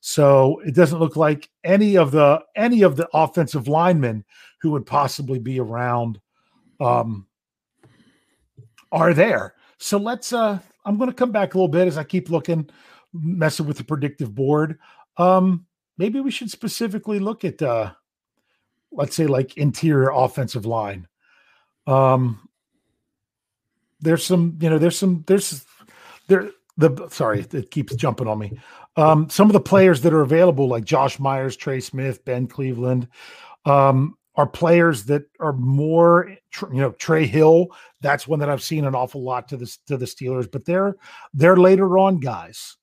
so 0.08 0.60
it 0.60 0.76
doesn't 0.76 1.00
look 1.00 1.16
like 1.16 1.50
any 1.64 1.98
of 1.98 2.12
the 2.12 2.40
any 2.56 2.84
of 2.84 2.96
the 2.96 3.10
offensive 3.12 3.68
linemen 3.68 4.24
who 4.62 4.70
would 4.70 4.86
possibly 4.86 5.40
be 5.40 5.60
around 5.60 6.20
um, 6.80 7.26
are 8.92 9.16
there. 9.16 9.56
So 9.80 9.98
let's. 9.98 10.32
Uh, 10.32 10.60
I'm 10.86 11.00
going 11.00 11.10
to 11.10 11.16
come 11.16 11.32
back 11.32 11.56
a 11.56 11.58
little 11.58 11.70
bit 11.70 11.88
as 11.88 11.98
I 11.98 12.04
keep 12.04 12.30
looking, 12.30 12.70
messing 13.14 13.66
with 13.66 13.78
the 13.78 13.84
predictive 13.84 14.36
board. 14.36 14.78
Um, 15.18 15.66
maybe 15.98 16.20
we 16.20 16.30
should 16.30 16.52
specifically 16.52 17.18
look 17.18 17.44
at, 17.44 17.60
uh, 17.64 17.94
let's 18.92 19.16
say, 19.16 19.26
like 19.26 19.58
interior 19.58 20.12
offensive 20.12 20.68
line. 20.68 21.08
Um, 21.88 22.48
there's 24.02 24.24
some, 24.24 24.60
you 24.62 24.70
know, 24.70 24.78
there's 24.78 25.00
some, 25.00 25.24
there's 25.26 25.66
there. 26.28 26.52
The 26.78 27.08
sorry, 27.10 27.46
it 27.52 27.72
keeps 27.72 27.96
jumping 27.96 28.28
on 28.28 28.40
me. 28.40 28.58
Um, 28.98 29.30
some 29.30 29.48
of 29.48 29.54
the 29.54 29.62
players 29.62 30.02
that 30.02 30.14
are 30.14 30.22
available, 30.22 30.68
like 30.68 30.84
Josh 30.84 31.20
Myers, 31.20 31.56
Trey 31.56 31.80
Smith, 31.80 32.24
Ben 32.26 32.48
Cleveland, 32.48 33.08
um, 33.66 34.18
are 34.36 34.48
players 34.48 35.06
that 35.06 35.24
are 35.40 35.54
more, 35.54 36.36
you 36.62 36.82
know, 36.82 36.92
Trey 36.92 37.26
Hill. 37.26 37.68
That's 38.02 38.28
one 38.28 38.40
that 38.40 38.50
I've 38.50 38.64
seen 38.64 38.86
an 38.86 38.96
awful 38.96 39.24
lot 39.24 39.48
to 39.50 39.58
the 39.58 39.78
to 39.88 39.98
the 39.98 40.06
Steelers, 40.06 40.52
but 40.52 40.66
they're 40.66 40.96
they're 41.34 41.58
later 41.58 41.98
on 41.98 42.20
guys, 42.20 42.78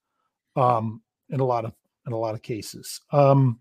um, 0.55 1.01
in 1.29 1.39
a 1.39 1.45
lot 1.45 1.65
of 1.65 1.73
in 2.07 2.13
a 2.13 2.17
lot 2.17 2.35
of 2.35 2.41
cases. 2.41 3.01
Um, 3.11 3.59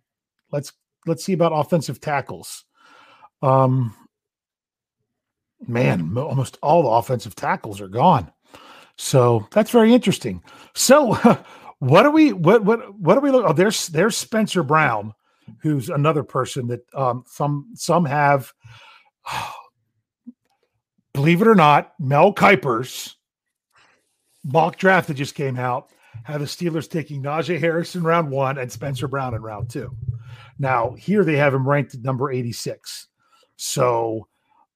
let's 0.51 0.73
let's 1.07 1.25
see 1.25 1.33
about 1.33 1.53
offensive 1.53 2.01
tackles. 2.01 2.65
Um, 3.43 3.95
man, 5.67 6.17
almost 6.17 6.59
all 6.63 6.83
the 6.83 6.89
offensive 6.89 7.35
tackles 7.35 7.81
are 7.81 7.89
gone, 7.89 8.33
so 8.97 9.47
that's 9.51 9.71
very 9.71 9.93
interesting. 9.95 10.43
So, 10.75 11.15
what 11.79 12.07
are 12.07 12.11
we 12.11 12.33
what 12.33 12.65
what 12.65 12.95
what 12.99 13.17
are 13.17 13.21
we 13.21 13.31
look? 13.31 13.45
Oh, 13.47 13.53
there's 13.53 13.89
there's 13.89 14.17
Spencer 14.17 14.63
Brown 14.63 15.13
who's 15.61 15.89
another 15.89 16.23
person 16.23 16.69
that 16.69 16.81
um, 16.95 17.25
some 17.27 17.71
some 17.75 18.05
have. 18.05 18.53
Believe 21.15 21.43
it 21.43 21.49
or 21.49 21.55
not, 21.55 21.93
Mel 22.01 22.33
Kiper's 22.33 23.17
mock 24.45 24.77
draft 24.77 25.09
that 25.09 25.15
just 25.15 25.35
came 25.35 25.59
out 25.59 25.91
had 26.25 26.41
the 26.41 26.45
Steelers 26.45 26.89
taking 26.89 27.23
Najee 27.23 27.59
Harris 27.59 27.95
in 27.97 28.03
round 28.03 28.31
one 28.31 28.59
and 28.59 28.71
Spencer 28.71 29.09
Brown 29.09 29.35
in 29.35 29.43
round 29.43 29.71
two. 29.71 29.91
Now 30.59 30.93
here 30.93 31.25
they 31.25 31.37
have 31.37 31.55
him 31.55 31.69
ranked 31.69 31.95
at 31.95 32.03
number 32.03 32.31
86. 32.31 33.09
So 33.57 34.29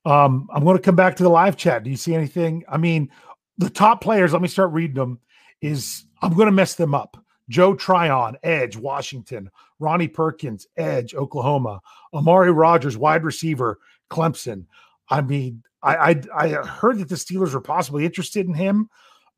um, 0.04 0.48
I'm 0.52 0.64
going 0.64 0.76
to 0.76 0.82
come 0.82 0.96
back 0.96 1.16
to 1.16 1.22
the 1.22 1.28
live 1.28 1.56
chat. 1.56 1.82
Do 1.82 1.90
you 1.90 1.96
see 1.96 2.14
anything? 2.14 2.64
I 2.68 2.76
mean, 2.76 3.10
the 3.58 3.70
top 3.70 4.00
players, 4.00 4.32
let 4.32 4.42
me 4.42 4.48
start 4.48 4.72
reading 4.72 4.96
them, 4.96 5.18
is 5.60 6.04
I'm 6.22 6.34
going 6.34 6.46
to 6.46 6.52
mess 6.52 6.74
them 6.74 6.94
up. 6.94 7.16
Joe 7.48 7.74
Tryon, 7.74 8.36
Edge, 8.42 8.76
Washington. 8.76 9.50
Ronnie 9.78 10.08
Perkins, 10.08 10.66
Edge, 10.76 11.14
Oklahoma. 11.14 11.80
Amari 12.12 12.50
Rodgers, 12.50 12.96
wide 12.96 13.24
receiver, 13.24 13.78
Clemson. 14.10 14.66
I 15.08 15.20
mean, 15.20 15.62
I, 15.82 15.96
I, 15.96 16.22
I 16.34 16.48
heard 16.66 16.98
that 16.98 17.08
the 17.08 17.14
Steelers 17.14 17.54
were 17.54 17.60
possibly 17.60 18.04
interested 18.04 18.46
in 18.46 18.54
him, 18.54 18.88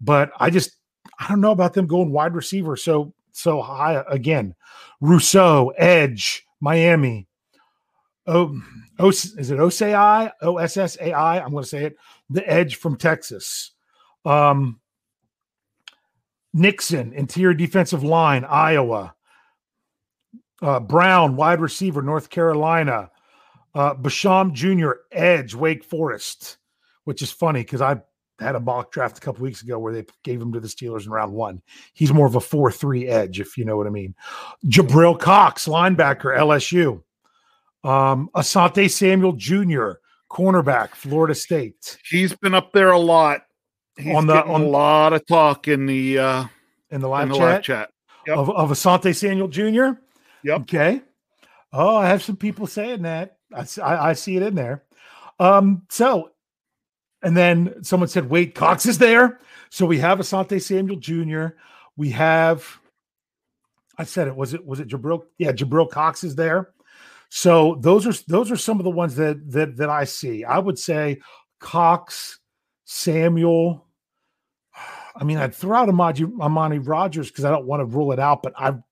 but 0.00 0.30
I 0.38 0.50
just 0.50 0.76
I 1.18 1.28
don't 1.28 1.40
know 1.40 1.50
about 1.50 1.74
them 1.74 1.86
going 1.86 2.10
wide 2.10 2.34
receiver 2.34 2.76
so 2.76 3.12
so 3.32 3.60
high 3.60 4.02
again. 4.08 4.54
Rousseau, 5.00 5.72
Edge, 5.76 6.46
Miami. 6.60 7.28
Oh, 8.26 8.60
o, 8.98 9.08
is 9.08 9.50
it 9.50 9.58
OSAI? 9.58 10.32
O 10.42 10.58
S 10.58 10.76
S 10.76 10.96
A 11.00 11.12
I. 11.12 11.40
I'm 11.40 11.50
going 11.50 11.64
to 11.64 11.68
say 11.68 11.84
it. 11.84 11.96
The 12.30 12.48
Edge 12.48 12.76
from 12.76 12.96
Texas. 12.96 13.72
Um, 14.24 14.80
Nixon, 16.52 17.12
interior 17.12 17.54
defensive 17.54 18.02
line, 18.02 18.44
Iowa. 18.44 19.14
Uh, 20.60 20.80
Brown, 20.80 21.36
wide 21.36 21.60
receiver, 21.60 22.02
North 22.02 22.30
Carolina. 22.30 23.10
Uh, 23.74 23.94
Basham 23.94 24.52
Jr., 24.52 24.92
edge, 25.12 25.54
Wake 25.54 25.84
Forest, 25.84 26.58
which 27.04 27.22
is 27.22 27.30
funny 27.30 27.60
because 27.60 27.80
I 27.80 28.00
had 28.40 28.54
a 28.54 28.60
mock 28.60 28.92
draft 28.92 29.18
a 29.18 29.20
couple 29.20 29.42
weeks 29.42 29.62
ago 29.62 29.78
where 29.78 29.92
they 29.92 30.04
gave 30.22 30.40
him 30.40 30.52
to 30.52 30.60
the 30.60 30.68
Steelers 30.68 31.04
in 31.04 31.12
round 31.12 31.32
one. 31.32 31.62
He's 31.92 32.12
more 32.12 32.26
of 32.26 32.34
a 32.34 32.40
4 32.40 32.72
3 32.72 33.08
edge, 33.08 33.40
if 33.40 33.56
you 33.56 33.64
know 33.64 33.76
what 33.76 33.86
I 33.86 33.90
mean. 33.90 34.14
Jabril 34.66 35.18
Cox, 35.18 35.66
linebacker, 35.66 36.36
LSU. 36.36 37.02
Um, 37.88 38.28
Asante 38.34 38.90
Samuel 38.90 39.32
Jr., 39.32 39.92
cornerback, 40.30 40.90
Florida 40.90 41.34
State. 41.34 41.98
He's 42.08 42.34
been 42.34 42.54
up 42.54 42.72
there 42.72 42.90
a 42.90 42.98
lot. 42.98 43.42
He's 43.98 44.14
on 44.14 44.26
the 44.26 44.44
on 44.44 44.62
a 44.62 44.66
lot 44.66 45.12
of 45.12 45.26
talk 45.26 45.68
in 45.68 45.86
the 45.86 46.18
uh 46.18 46.44
in 46.90 47.00
the 47.00 47.08
live 47.08 47.24
in 47.24 47.28
the 47.30 47.34
chat, 47.34 47.44
live 47.44 47.62
chat. 47.62 47.90
Yep. 48.26 48.36
Of, 48.36 48.50
of 48.50 48.70
Asante 48.70 49.14
Samuel 49.14 49.48
Jr. 49.48 50.00
Yep. 50.44 50.60
Okay. 50.62 51.02
Oh, 51.72 51.96
I 51.96 52.08
have 52.08 52.22
some 52.22 52.36
people 52.36 52.66
saying 52.66 53.02
that. 53.02 53.36
I, 53.54 53.66
I, 53.82 54.10
I 54.10 54.12
see 54.12 54.36
it 54.36 54.42
in 54.42 54.54
there. 54.54 54.84
Um, 55.38 55.82
so, 55.90 56.30
and 57.22 57.36
then 57.36 57.82
someone 57.82 58.08
said, 58.08 58.30
wait, 58.30 58.54
Cox 58.54 58.86
is 58.86 58.98
there. 58.98 59.40
So 59.70 59.86
we 59.86 59.98
have 59.98 60.18
Asante 60.18 60.62
Samuel 60.62 60.98
Jr. 60.98 61.56
We 61.96 62.10
have, 62.10 62.66
I 63.98 64.04
said 64.04 64.28
it, 64.28 64.36
was 64.36 64.54
it, 64.54 64.64
was 64.64 64.80
it 64.80 64.88
Jabril? 64.88 65.24
Yeah, 65.38 65.52
Jabril 65.52 65.90
Cox 65.90 66.24
is 66.24 66.36
there. 66.36 66.70
So 67.28 67.76
those 67.80 68.06
are, 68.06 68.14
those 68.28 68.50
are 68.50 68.56
some 68.56 68.78
of 68.78 68.84
the 68.84 68.90
ones 68.90 69.16
that, 69.16 69.50
that, 69.50 69.76
that 69.76 69.90
I 69.90 70.04
see. 70.04 70.44
I 70.44 70.58
would 70.58 70.78
say 70.78 71.20
Cox, 71.60 72.38
Samuel, 72.84 73.84
I 75.18 75.24
mean, 75.24 75.36
I'd 75.36 75.54
throw 75.54 75.76
out 75.76 75.88
Amani, 75.88 76.24
Amani 76.40 76.78
Rodgers 76.78 77.28
because 77.28 77.44
I 77.44 77.50
don't 77.50 77.66
want 77.66 77.80
to 77.80 77.84
rule 77.84 78.12
it 78.12 78.18
out, 78.18 78.42
but 78.42 78.52
I'm 78.56 78.84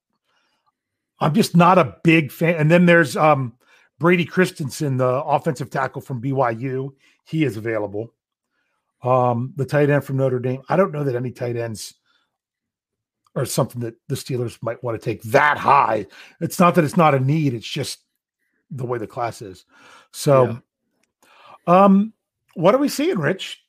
I'm 1.21 1.33
just 1.33 1.57
not 1.57 1.79
a 1.79 1.97
big 2.03 2.31
fan. 2.31 2.57
And 2.57 2.71
then 2.71 2.85
there's 2.85 3.17
um, 3.17 3.55
Brady 3.99 4.25
Christensen, 4.25 4.99
the 4.99 5.07
offensive 5.07 5.71
tackle 5.71 6.03
from 6.03 6.21
BYU. 6.21 6.91
He 7.25 7.45
is 7.45 7.57
available. 7.57 8.13
Um, 9.03 9.53
the 9.57 9.65
tight 9.65 9.89
end 9.89 10.05
from 10.05 10.17
Notre 10.17 10.41
Dame. 10.41 10.63
I 10.69 10.77
don't 10.77 10.93
know 10.93 11.05
that 11.05 11.15
any 11.15 11.31
tight 11.31 11.57
ends 11.57 11.95
are 13.37 13.45
something 13.45 13.83
that 13.83 13.95
the 14.09 14.15
Steelers 14.15 14.59
might 14.63 14.83
want 14.83 15.01
to 15.01 15.05
take 15.05 15.23
that 15.25 15.59
high. 15.59 16.07
It's 16.41 16.59
not 16.59 16.75
that 16.75 16.85
it's 16.85 16.97
not 16.97 17.15
a 17.15 17.21
need, 17.21 17.55
it's 17.55 17.69
just 17.69 18.01
the 18.71 18.87
way 18.87 18.99
the 18.99 19.07
class 19.07 19.43
is. 19.43 19.65
So 20.13 20.61
yeah. 21.69 21.85
um 21.85 22.13
what 22.55 22.75
are 22.75 22.79
we 22.79 22.89
seeing, 22.89 23.19
Rich? 23.19 23.63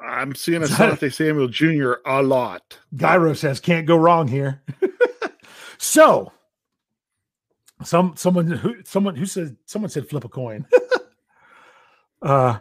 I'm 0.00 0.34
seeing 0.34 0.62
Asante 0.62 1.12
Samuel 1.14 1.48
Jr. 1.48 1.94
a 2.06 2.22
lot. 2.22 2.78
Gyro 2.94 3.34
says 3.34 3.60
can't 3.60 3.86
go 3.86 3.96
wrong 3.96 4.28
here. 4.28 4.62
so 5.78 6.32
some 7.82 8.14
someone 8.16 8.46
who 8.46 8.76
someone 8.84 9.16
who 9.16 9.26
said 9.26 9.56
someone 9.66 9.90
said 9.90 10.08
flip 10.08 10.24
a 10.24 10.28
coin. 10.28 10.66
uh 12.22 12.58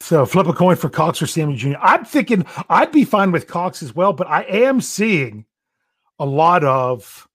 so 0.00 0.26
flip 0.26 0.48
a 0.48 0.52
coin 0.52 0.76
for 0.76 0.88
Cox 0.88 1.22
or 1.22 1.26
Samuel 1.26 1.56
Jr. 1.56 1.78
I'm 1.80 2.04
thinking 2.04 2.44
I'd 2.68 2.92
be 2.92 3.04
fine 3.04 3.30
with 3.32 3.46
Cox 3.46 3.82
as 3.82 3.94
well, 3.94 4.12
but 4.12 4.26
I 4.26 4.42
am 4.42 4.80
seeing 4.80 5.46
a 6.18 6.26
lot 6.26 6.64
of 6.64 7.28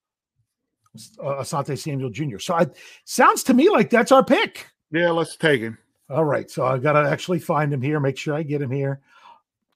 uh, 1.23 1.41
Asante 1.41 1.77
Samuel 1.77 2.09
Jr. 2.09 2.39
So 2.39 2.55
I 2.55 2.67
sounds 3.05 3.43
to 3.43 3.53
me 3.53 3.69
like 3.69 3.89
that's 3.89 4.11
our 4.11 4.23
pick. 4.23 4.67
Yeah, 4.91 5.11
let's 5.11 5.35
take 5.35 5.61
him. 5.61 5.77
All 6.09 6.23
right, 6.23 6.49
so 6.49 6.65
I 6.65 6.77
got 6.77 6.93
to 6.93 7.09
actually 7.09 7.39
find 7.39 7.71
him 7.71 7.81
here. 7.81 7.99
Make 7.99 8.17
sure 8.17 8.33
I 8.33 8.43
get 8.43 8.61
him 8.61 8.71
here. 8.71 9.01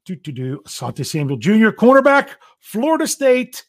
Do 0.06 0.16
do 0.16 0.32
do. 0.32 0.62
Asante 0.66 1.06
Samuel 1.06 1.38
Jr. 1.38 1.70
cornerback, 1.70 2.30
Florida 2.60 3.06
State, 3.06 3.66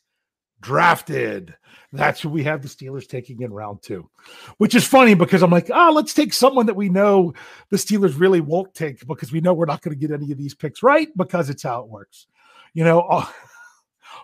drafted. 0.61 1.55
That's 1.93 2.23
who 2.23 2.31
we 2.31 2.43
have 2.45 2.63
the 2.63 2.69
Steelers 2.69 3.07
taking 3.07 3.43
in 3.43 3.53
round 3.53 3.83
two, 3.83 4.09
which 4.57 4.75
is 4.75 4.87
funny 4.87 5.13
because 5.13 5.43
I'm 5.43 5.51
like, 5.51 5.69
ah, 5.71 5.89
oh, 5.89 5.93
let's 5.93 6.15
take 6.15 6.33
someone 6.33 6.65
that 6.67 6.77
we 6.77 6.89
know 6.89 7.35
the 7.69 7.77
Steelers 7.77 8.19
really 8.19 8.41
won't 8.41 8.73
take 8.75 9.07
because 9.07 9.31
we 9.31 9.43
know 9.43 9.53
we're 9.53 9.67
not 9.67 9.83
going 9.83 9.95
to 9.95 10.01
get 10.01 10.15
any 10.15 10.33
of 10.33 10.39
these 10.39 10.55
picks 10.55 10.83
right 10.83 11.09
because 11.17 11.51
it's 11.51 11.65
how 11.65 11.81
it 11.81 11.89
works, 11.89 12.27
you 12.75 12.85
know. 12.85 13.27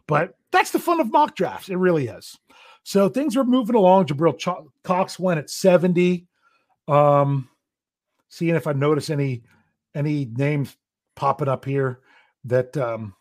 But 0.07 0.35
that's 0.51 0.71
the 0.71 0.79
fun 0.79 1.01
of 1.01 1.13
mock 1.13 1.37
drafts. 1.37 1.69
It 1.69 1.77
really 1.77 2.09
is. 2.09 2.39
So 2.83 3.09
things 3.09 3.37
are 3.37 3.45
moving 3.45 3.77
along. 3.77 4.07
Jabril 4.07 4.39
Ch- 4.39 4.67
Cox 4.83 5.19
went 5.19 5.39
at 5.39 5.51
70. 5.51 6.27
Um, 6.87 7.49
seeing 8.29 8.55
if 8.55 8.67
I 8.67 8.73
notice 8.73 9.11
any 9.11 9.43
any 9.95 10.27
names 10.27 10.77
popping 11.17 11.49
up 11.49 11.65
here 11.65 12.01
that 12.45 12.77
um 12.77 13.15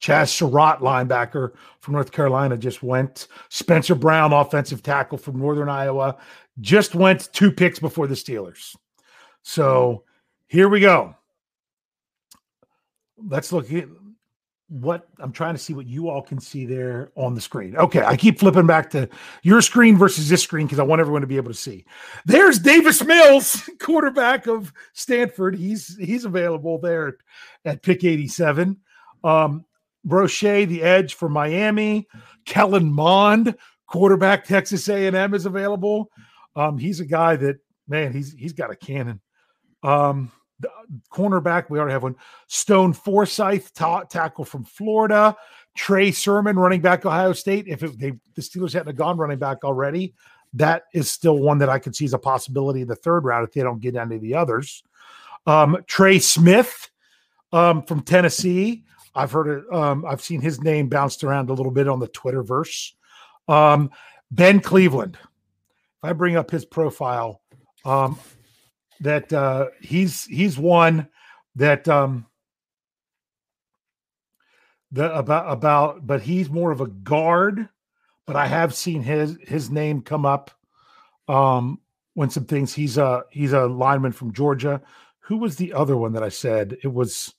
Chaz 0.00 0.28
Surratt, 0.28 0.78
linebacker 0.80 1.52
from 1.80 1.94
North 1.94 2.12
Carolina, 2.12 2.56
just 2.56 2.82
went. 2.82 3.26
Spencer 3.48 3.94
Brown, 3.94 4.32
offensive 4.32 4.82
tackle 4.82 5.18
from 5.18 5.38
Northern 5.38 5.68
Iowa, 5.68 6.16
just 6.60 6.94
went 6.94 7.32
two 7.32 7.50
picks 7.50 7.78
before 7.78 8.06
the 8.06 8.14
Steelers. 8.14 8.76
So 9.42 10.04
here 10.46 10.68
we 10.68 10.80
go. 10.80 11.16
Let's 13.16 13.52
look 13.52 13.66
what 14.68 15.08
I'm 15.18 15.32
trying 15.32 15.54
to 15.54 15.58
see 15.58 15.72
what 15.72 15.86
you 15.86 16.10
all 16.10 16.20
can 16.20 16.38
see 16.38 16.66
there 16.66 17.10
on 17.16 17.34
the 17.34 17.40
screen. 17.40 17.76
Okay, 17.76 18.02
I 18.02 18.16
keep 18.16 18.38
flipping 18.38 18.66
back 18.66 18.90
to 18.90 19.08
your 19.42 19.62
screen 19.62 19.96
versus 19.96 20.28
this 20.28 20.42
screen 20.42 20.66
because 20.66 20.78
I 20.78 20.82
want 20.82 21.00
everyone 21.00 21.22
to 21.22 21.26
be 21.26 21.38
able 21.38 21.50
to 21.50 21.58
see. 21.58 21.86
There's 22.26 22.58
Davis 22.58 23.02
Mills, 23.02 23.68
quarterback 23.80 24.46
of 24.46 24.72
Stanford. 24.92 25.56
He's 25.56 25.96
he's 25.96 26.26
available 26.26 26.78
there 26.78 27.16
at 27.64 27.82
pick 27.82 28.04
87. 28.04 28.76
Um, 29.24 29.64
Broche, 30.06 30.68
the 30.68 30.82
edge 30.82 31.14
for 31.14 31.28
Miami. 31.28 32.06
Kellen 32.44 32.92
Mond, 32.92 33.56
quarterback, 33.86 34.44
Texas 34.44 34.88
A&M 34.88 35.34
is 35.34 35.46
available. 35.46 36.10
Um, 36.56 36.78
he's 36.78 37.00
a 37.00 37.06
guy 37.06 37.36
that 37.36 37.56
man, 37.86 38.12
he's 38.12 38.32
he's 38.34 38.52
got 38.52 38.70
a 38.70 38.76
cannon. 38.76 39.20
Um, 39.82 40.30
cornerback, 41.10 41.70
we 41.70 41.78
already 41.78 41.92
have 41.92 42.02
one. 42.02 42.16
Stone 42.46 42.92
Forsyth, 42.92 43.72
ta- 43.74 44.04
tackle 44.04 44.44
from 44.44 44.64
Florida. 44.64 45.36
Trey 45.76 46.10
Sermon, 46.10 46.58
running 46.58 46.80
back, 46.80 47.06
Ohio 47.06 47.32
State. 47.32 47.68
If 47.68 47.82
it, 47.82 47.98
they, 47.98 48.12
the 48.34 48.42
Steelers 48.42 48.72
hadn't 48.72 48.96
gone 48.96 49.16
running 49.16 49.38
back 49.38 49.64
already, 49.64 50.14
that 50.54 50.84
is 50.92 51.10
still 51.10 51.38
one 51.38 51.58
that 51.58 51.68
I 51.68 51.78
could 51.78 51.94
see 51.94 52.04
as 52.04 52.14
a 52.14 52.18
possibility 52.18 52.80
in 52.80 52.88
the 52.88 52.96
third 52.96 53.24
round 53.24 53.46
if 53.46 53.54
they 53.54 53.62
don't 53.62 53.80
get 53.80 53.96
any 53.96 54.16
of 54.16 54.22
the 54.22 54.34
others. 54.34 54.82
Um, 55.46 55.78
Trey 55.86 56.18
Smith 56.18 56.90
um, 57.52 57.82
from 57.82 58.02
Tennessee. 58.02 58.84
I've 59.14 59.32
heard 59.32 59.46
it. 59.48 59.72
Um, 59.72 60.04
I've 60.04 60.20
seen 60.20 60.40
his 60.40 60.60
name 60.60 60.88
bounced 60.88 61.24
around 61.24 61.50
a 61.50 61.54
little 61.54 61.72
bit 61.72 61.88
on 61.88 62.00
the 62.00 62.08
Twitterverse. 62.08 62.92
Um, 63.46 63.90
ben 64.30 64.60
Cleveland. 64.60 65.16
If 65.20 66.04
I 66.04 66.12
bring 66.12 66.36
up 66.36 66.50
his 66.50 66.64
profile, 66.64 67.40
um, 67.84 68.18
that 69.00 69.32
uh, 69.32 69.66
he's 69.80 70.24
he's 70.24 70.58
one 70.58 71.08
that 71.56 71.88
um, 71.88 72.26
the 74.90 75.14
about 75.14 75.52
about, 75.52 76.06
but 76.06 76.22
he's 76.22 76.48
more 76.50 76.70
of 76.70 76.80
a 76.80 76.86
guard. 76.88 77.68
But 78.26 78.36
I 78.36 78.46
have 78.46 78.74
seen 78.74 79.02
his 79.02 79.36
his 79.42 79.70
name 79.70 80.02
come 80.02 80.26
up 80.26 80.50
um, 81.28 81.80
when 82.14 82.30
some 82.30 82.44
things. 82.44 82.74
He's 82.74 82.98
a 82.98 83.24
he's 83.30 83.52
a 83.52 83.66
lineman 83.66 84.12
from 84.12 84.32
Georgia. 84.32 84.82
Who 85.20 85.36
was 85.36 85.56
the 85.56 85.72
other 85.72 85.96
one 85.96 86.12
that 86.12 86.22
I 86.22 86.28
said? 86.28 86.76
It 86.82 86.92
was 86.92 87.34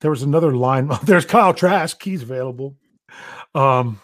there 0.00 0.10
was 0.10 0.22
another 0.22 0.54
line. 0.54 0.90
There's 1.04 1.24
Kyle 1.24 1.54
Trask. 1.54 2.02
He's 2.02 2.22
available. 2.22 2.76
Um, 3.54 4.00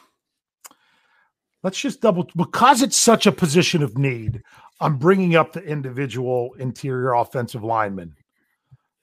let's 1.62 1.79
just 1.79 2.01
double 2.01 2.29
because 2.37 2.83
it's 2.83 2.97
such 2.97 3.27
a 3.27 3.33
position 3.33 3.83
of 3.83 3.99
need. 3.99 4.43
I'm 4.80 4.96
bringing 4.98 5.37
up 5.37 5.52
the 5.52 5.62
individual 5.62 6.54
interior 6.58 7.12
offensive 7.12 7.62
lineman. 7.62 8.14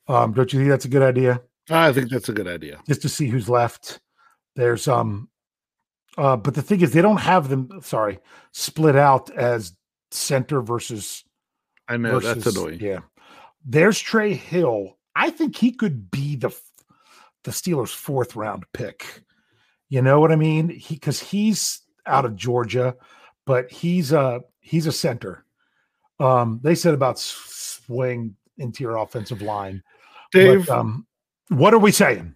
Um, 0.08 0.34
don't 0.34 0.52
you 0.52 0.60
think 0.60 0.70
that's 0.70 0.86
a 0.86 0.90
good 0.90 1.04
idea? 1.04 1.42
I 1.70 1.94
think 1.94 2.10
that's 2.10 2.30
a 2.30 2.34
good 2.34 2.48
idea. 2.48 2.80
Just 2.88 3.02
to 3.04 3.10
see 3.10 3.28
who's 3.28 3.48
left. 3.48 4.00
There's 4.56 4.88
um, 4.88 5.30
uh, 6.18 6.36
but 6.36 6.56
the 6.56 6.62
thing 6.62 6.82
is, 6.82 6.92
they 6.92 7.02
don't 7.02 7.22
have 7.22 7.50
them. 7.50 7.70
Sorry, 7.82 8.20
split 8.52 8.96
out 8.96 9.30
as 9.32 9.74
center 10.12 10.62
versus. 10.62 11.24
I 11.88 11.98
know 11.98 12.20
versus, 12.20 12.44
that's 12.44 12.56
annoying. 12.56 12.80
Yeah, 12.80 13.00
there's 13.66 14.00
Trey 14.00 14.34
Hill. 14.34 14.98
I 15.16 15.30
think 15.30 15.56
he 15.56 15.72
could 15.72 16.12
be 16.12 16.36
the 16.36 16.50
the 17.44 17.52
Steelers' 17.52 17.96
fourth 17.96 18.36
round 18.36 18.66
pick. 18.74 19.24
You 19.90 20.02
know 20.02 20.20
what 20.20 20.32
I 20.32 20.36
mean? 20.36 20.70
He 20.70 20.96
because 20.96 21.22
he's 21.22 21.82
out 22.06 22.26
of 22.26 22.36
Georgia, 22.36 22.96
but 23.46 23.72
he's 23.72 24.12
a 24.12 24.42
he's 24.60 24.88
a 24.88 24.92
center. 24.92 25.46
Um, 26.22 26.60
they 26.64 26.76
said 26.76 26.94
about 26.94 27.18
swing 27.20 28.36
into 28.58 28.84
your 28.84 28.98
offensive 28.98 29.42
line. 29.42 29.82
Dave, 30.32 30.68
but, 30.68 30.78
um, 30.78 31.08
what 31.50 31.74
are 31.74 31.80
we 31.80 31.92
saying? 31.92 32.36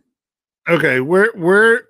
Okay, 0.67 0.99
we're 0.99 1.29
we're 1.35 1.83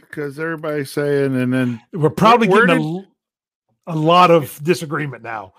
because 0.00 0.38
everybody's 0.38 0.90
saying, 0.90 1.34
and 1.34 1.52
then 1.52 1.80
we're 1.92 2.10
probably 2.10 2.48
where, 2.48 2.66
getting 2.66 3.00
did, 3.00 3.08
a, 3.86 3.94
a 3.94 3.96
lot 3.96 4.30
of 4.30 4.62
disagreement 4.62 5.22
now. 5.22 5.54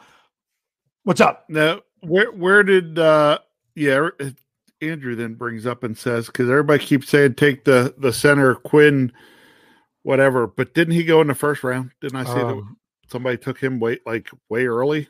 What's 1.03 1.21
up? 1.21 1.45
No, 1.49 1.81
where 2.01 2.31
where 2.31 2.63
did 2.63 2.99
uh 2.99 3.39
yeah 3.75 4.09
Andrew 4.81 5.15
then 5.15 5.33
brings 5.33 5.65
up 5.65 5.83
and 5.83 5.97
says 5.97 6.27
because 6.27 6.49
everybody 6.49 6.86
keeps 6.86 7.09
saying 7.09 7.33
take 7.33 7.63
the 7.63 7.95
the 7.97 8.13
center 8.13 8.55
Quinn, 8.55 9.12
whatever, 10.03 10.45
but 10.45 10.73
didn't 10.75 10.93
he 10.93 11.03
go 11.03 11.21
in 11.21 11.27
the 11.27 11.36
first 11.36 11.63
round? 11.63 11.91
Didn't 11.99 12.17
I 12.17 12.25
see 12.25 12.39
um, 12.39 12.77
that 13.03 13.12
somebody 13.12 13.38
took 13.38 13.57
him 13.57 13.79
way 13.79 13.99
like 14.05 14.29
way 14.49 14.67
early? 14.67 15.07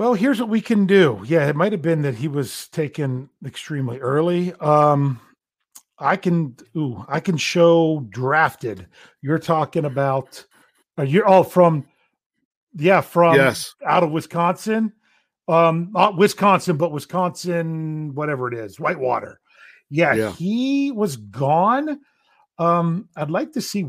Well, 0.00 0.14
here's 0.14 0.40
what 0.40 0.48
we 0.48 0.62
can 0.62 0.86
do. 0.86 1.22
Yeah, 1.26 1.46
it 1.46 1.56
might 1.56 1.72
have 1.72 1.82
been 1.82 2.00
that 2.02 2.14
he 2.14 2.26
was 2.26 2.68
taken 2.68 3.28
extremely 3.44 3.98
early. 3.98 4.54
Um, 4.54 5.20
I 5.98 6.16
can, 6.16 6.56
ooh, 6.74 7.04
I 7.06 7.20
can 7.20 7.36
show 7.36 8.06
drafted. 8.08 8.86
You're 9.20 9.38
talking 9.38 9.84
about, 9.84 10.42
uh, 10.98 11.02
you're 11.02 11.26
all 11.26 11.44
from, 11.44 11.86
yeah, 12.76 13.02
from 13.02 13.34
yes. 13.34 13.74
out 13.86 14.02
of 14.02 14.10
Wisconsin, 14.10 14.94
um, 15.48 15.90
not 15.92 16.16
Wisconsin, 16.16 16.78
but 16.78 16.92
Wisconsin, 16.92 18.14
whatever 18.14 18.48
it 18.48 18.54
is, 18.54 18.80
Whitewater. 18.80 19.38
Yeah, 19.90 20.14
yeah. 20.14 20.32
he 20.32 20.92
was 20.92 21.16
gone. 21.16 22.00
Um, 22.58 23.10
I'd 23.16 23.30
like 23.30 23.52
to 23.52 23.60
see. 23.60 23.86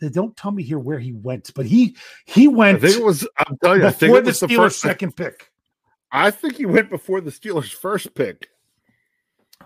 They 0.00 0.08
don't 0.08 0.36
tell 0.36 0.50
me 0.50 0.64
here 0.64 0.80
where 0.80 0.98
he 0.98 1.12
went, 1.12 1.52
but 1.54 1.66
he 1.66 1.96
he 2.24 2.48
went. 2.48 2.78
I 2.78 2.88
think 2.88 3.00
it 3.00 3.04
was. 3.04 3.28
I'm 3.38 3.58
telling 3.62 3.82
you, 3.82 3.86
I 3.86 3.90
think 3.90 4.16
it 4.16 4.24
was 4.24 4.40
the, 4.40 4.46
the 4.48 4.56
first 4.56 4.80
second 4.80 5.16
pick. 5.16 5.51
I 6.12 6.30
think 6.30 6.56
he 6.56 6.66
went 6.66 6.90
before 6.90 7.20
the 7.22 7.30
Steelers' 7.30 7.72
first 7.72 8.14
pick. 8.14 8.48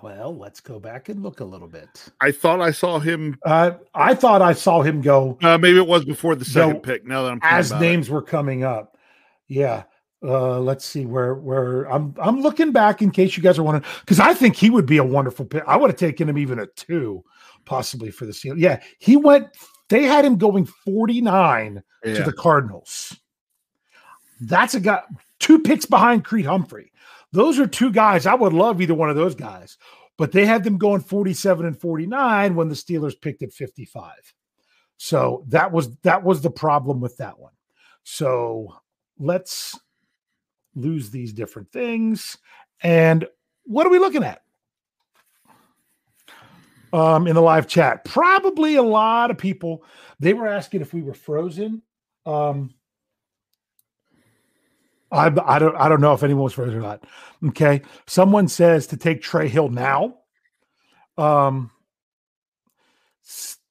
Well, 0.03 0.37
let's 0.37 0.61
go 0.61 0.79
back 0.79 1.09
and 1.09 1.23
look 1.23 1.41
a 1.41 1.45
little 1.45 1.69
bit. 1.69 2.09
I 2.21 2.31
thought 2.31 2.61
I 2.61 2.71
saw 2.71 2.99
him. 2.99 3.39
Uh, 3.45 3.73
I 3.95 4.15
thought 4.15 4.43
I 4.43 4.53
saw 4.53 4.83
him 4.83 5.01
go. 5.01 5.39
Uh, 5.43 5.59
maybe 5.59 5.79
it 5.79 5.87
was 5.87 6.05
before 6.05 6.35
the 6.35 6.45
second 6.45 6.83
pick. 6.83 7.07
Now 7.07 7.23
that 7.25 7.33
I'm 7.33 7.41
as 7.43 7.73
names 7.73 8.09
it. 8.09 8.13
were 8.13 8.23
coming 8.23 8.63
up, 8.63 8.97
yeah. 9.49 9.85
Uh, 10.23 10.59
let's 10.61 10.85
see 10.85 11.07
where 11.07 11.35
where 11.35 11.85
I'm. 11.91 12.15
I'm 12.19 12.41
looking 12.41 12.73
back 12.73 13.03
in 13.03 13.11
case 13.11 13.37
you 13.37 13.43
guys 13.43 13.59
are 13.59 13.63
wondering 13.63 13.85
because 14.01 14.21
I 14.21 14.35
think 14.35 14.57
he 14.57 14.71
would 14.71 14.87
be 14.87 14.99
a 14.99 15.05
wonderful 15.05 15.45
pick. 15.45 15.63
I 15.67 15.77
would 15.77 15.91
have 15.91 15.99
taken 15.99 16.29
him 16.29 16.39
even 16.39 16.59
a 16.59 16.67
two, 16.67 17.25
possibly 17.65 18.11
for 18.11 18.27
the 18.27 18.33
Steelers. 18.33 18.59
Yeah, 18.59 18.81
he 18.99 19.17
went. 19.17 19.49
They 19.89 20.03
had 20.03 20.25
him 20.25 20.37
going 20.37 20.67
49 20.67 21.83
yeah. 22.05 22.15
to 22.15 22.23
the 22.23 22.33
Cardinals. 22.33 23.17
That's 24.41 24.75
a 24.75 24.81
guy 24.81 25.03
two 25.41 25.59
picks 25.61 25.87
behind 25.87 26.25
Creed 26.25 26.47
Humphrey. 26.47 26.93
Those 27.33 27.59
are 27.59 27.67
two 27.67 27.91
guys. 27.91 28.27
I 28.27 28.35
would 28.35 28.53
love 28.53 28.81
either 28.81 28.95
one 28.95 29.11
of 29.11 29.17
those 29.17 29.35
guys, 29.35 29.77
but 30.17 30.33
they 30.33 30.47
had 30.47 30.65
them 30.65 30.79
going 30.79 31.01
47 31.01 31.67
and 31.67 31.79
49 31.79 32.55
when 32.55 32.69
the 32.69 32.75
Steelers 32.75 33.21
picked 33.21 33.43
at 33.43 33.53
55. 33.53 34.13
So 34.97 35.45
that 35.49 35.73
was 35.73 35.95
that 35.99 36.23
was 36.23 36.41
the 36.41 36.51
problem 36.51 37.01
with 37.01 37.17
that 37.19 37.39
one. 37.39 37.53
So 38.05 38.75
let's 39.19 39.79
lose 40.75 41.11
these 41.11 41.33
different 41.33 41.71
things. 41.73 42.39
And 42.81 43.27
what 43.65 43.87
are 43.87 43.91
we 43.91 43.99
looking 43.99 44.25
at? 44.25 44.43
Um, 46.93 47.27
in 47.27 47.35
the 47.35 47.43
live 47.43 47.67
chat, 47.67 48.05
probably 48.05 48.77
a 48.77 48.83
lot 48.83 49.31
of 49.31 49.37
people. 49.37 49.85
They 50.21 50.33
were 50.33 50.47
asking 50.47 50.81
if 50.81 50.95
we 50.95 51.03
were 51.03 51.15
frozen. 51.15 51.83
Um, 52.25 52.76
I, 55.17 55.55
I 55.55 55.59
don't 55.59 55.77
I 55.77 55.89
don't 55.89 56.01
know 56.01 56.13
if 56.13 56.23
anyone 56.23 56.45
was 56.45 56.53
frozen 56.55 56.77
or 56.77 56.83
not. 56.83 57.05
Okay, 57.49 57.83
someone 58.07 58.49
says 58.49 58.87
to 58.89 58.97
take 58.97 59.23
Trey 59.23 59.49
Hill 59.49 59.69
now. 59.69 60.19
Um, 61.19 61.71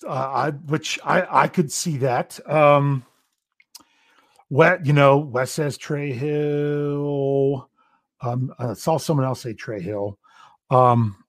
uh, 0.05 0.10
I 0.10 0.51
which 0.51 0.99
I 1.03 1.43
I 1.43 1.47
could 1.47 1.71
see 1.71 1.97
that. 1.97 2.39
Um, 2.49 3.05
Wet, 4.49 4.86
you 4.86 4.93
know, 4.93 5.17
Wes 5.17 5.51
says 5.51 5.77
Trey 5.77 6.12
Hill. 6.12 7.69
Um, 8.21 8.53
I 8.60 8.73
saw 8.73 8.97
someone 8.97 9.25
else 9.25 9.41
say 9.41 9.53
Trey 9.53 9.81
Hill. 9.81 10.17
Um, 10.69 11.23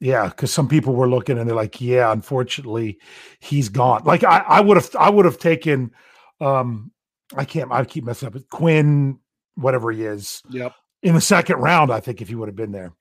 yeah, 0.00 0.28
because 0.28 0.52
some 0.52 0.68
people 0.68 0.94
were 0.94 1.08
looking 1.08 1.38
and 1.38 1.48
they're 1.48 1.56
like, 1.56 1.80
yeah, 1.80 2.12
unfortunately, 2.12 2.98
he's 3.38 3.68
gone. 3.68 4.02
Like 4.04 4.24
I, 4.24 4.38
I 4.38 4.60
would 4.60 4.76
have, 4.76 4.90
I 4.98 5.08
would 5.10 5.24
have 5.24 5.38
taken 5.38 5.92
um 6.40 6.90
I 7.34 7.44
can't. 7.44 7.70
I 7.72 7.84
keep 7.84 8.04
messing 8.04 8.28
up. 8.28 8.36
Quinn, 8.50 9.18
whatever 9.54 9.90
he 9.90 10.04
is. 10.04 10.42
Yep. 10.50 10.74
In 11.02 11.14
the 11.14 11.20
second 11.20 11.56
round, 11.56 11.92
I 11.92 12.00
think 12.00 12.20
if 12.20 12.28
he 12.28 12.34
would 12.34 12.48
have 12.48 12.56
been 12.56 12.72
there. 12.72 12.92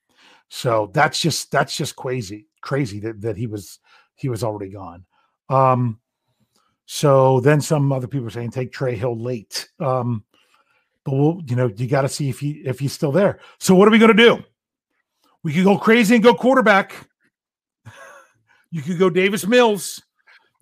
So 0.50 0.92
that's 0.94 1.20
just 1.20 1.52
that's 1.52 1.76
just 1.76 1.96
crazy, 1.96 2.48
crazy 2.62 3.00
that 3.02 3.22
that 3.22 3.38
he 3.38 3.48
was 3.48 3.80
he 4.16 4.30
was 4.30 4.44
already 4.44 4.72
gone. 4.72 5.06
Um. 5.50 6.00
So 6.86 7.40
then 7.40 7.62
some 7.62 7.92
other 7.94 8.08
people 8.08 8.28
are 8.28 8.32
saying 8.32 8.52
take 8.52 8.72
Trey 8.72 8.96
Hill 8.96 9.18
late. 9.20 9.70
Um. 9.80 10.26
But 11.04 11.14
we'll, 11.14 11.42
you 11.48 11.56
know, 11.56 11.72
you 11.76 11.88
got 11.88 12.02
to 12.02 12.10
see 12.10 12.30
if 12.30 12.40
he 12.40 12.62
if 12.66 12.80
he's 12.80 12.94
still 12.94 13.12
there. 13.12 13.40
So 13.60 13.76
what 13.76 13.88
are 13.88 13.92
we 13.92 13.98
going 13.98 14.16
to 14.16 14.24
do? 14.24 14.44
We 15.44 15.54
could 15.54 15.64
go 15.64 15.78
crazy 15.78 16.16
and 16.16 16.24
go 16.24 16.34
quarterback. 16.34 16.94
You 18.74 18.82
could 18.82 18.98
go 18.98 19.10
Davis 19.10 19.46
Mills. 19.46 20.02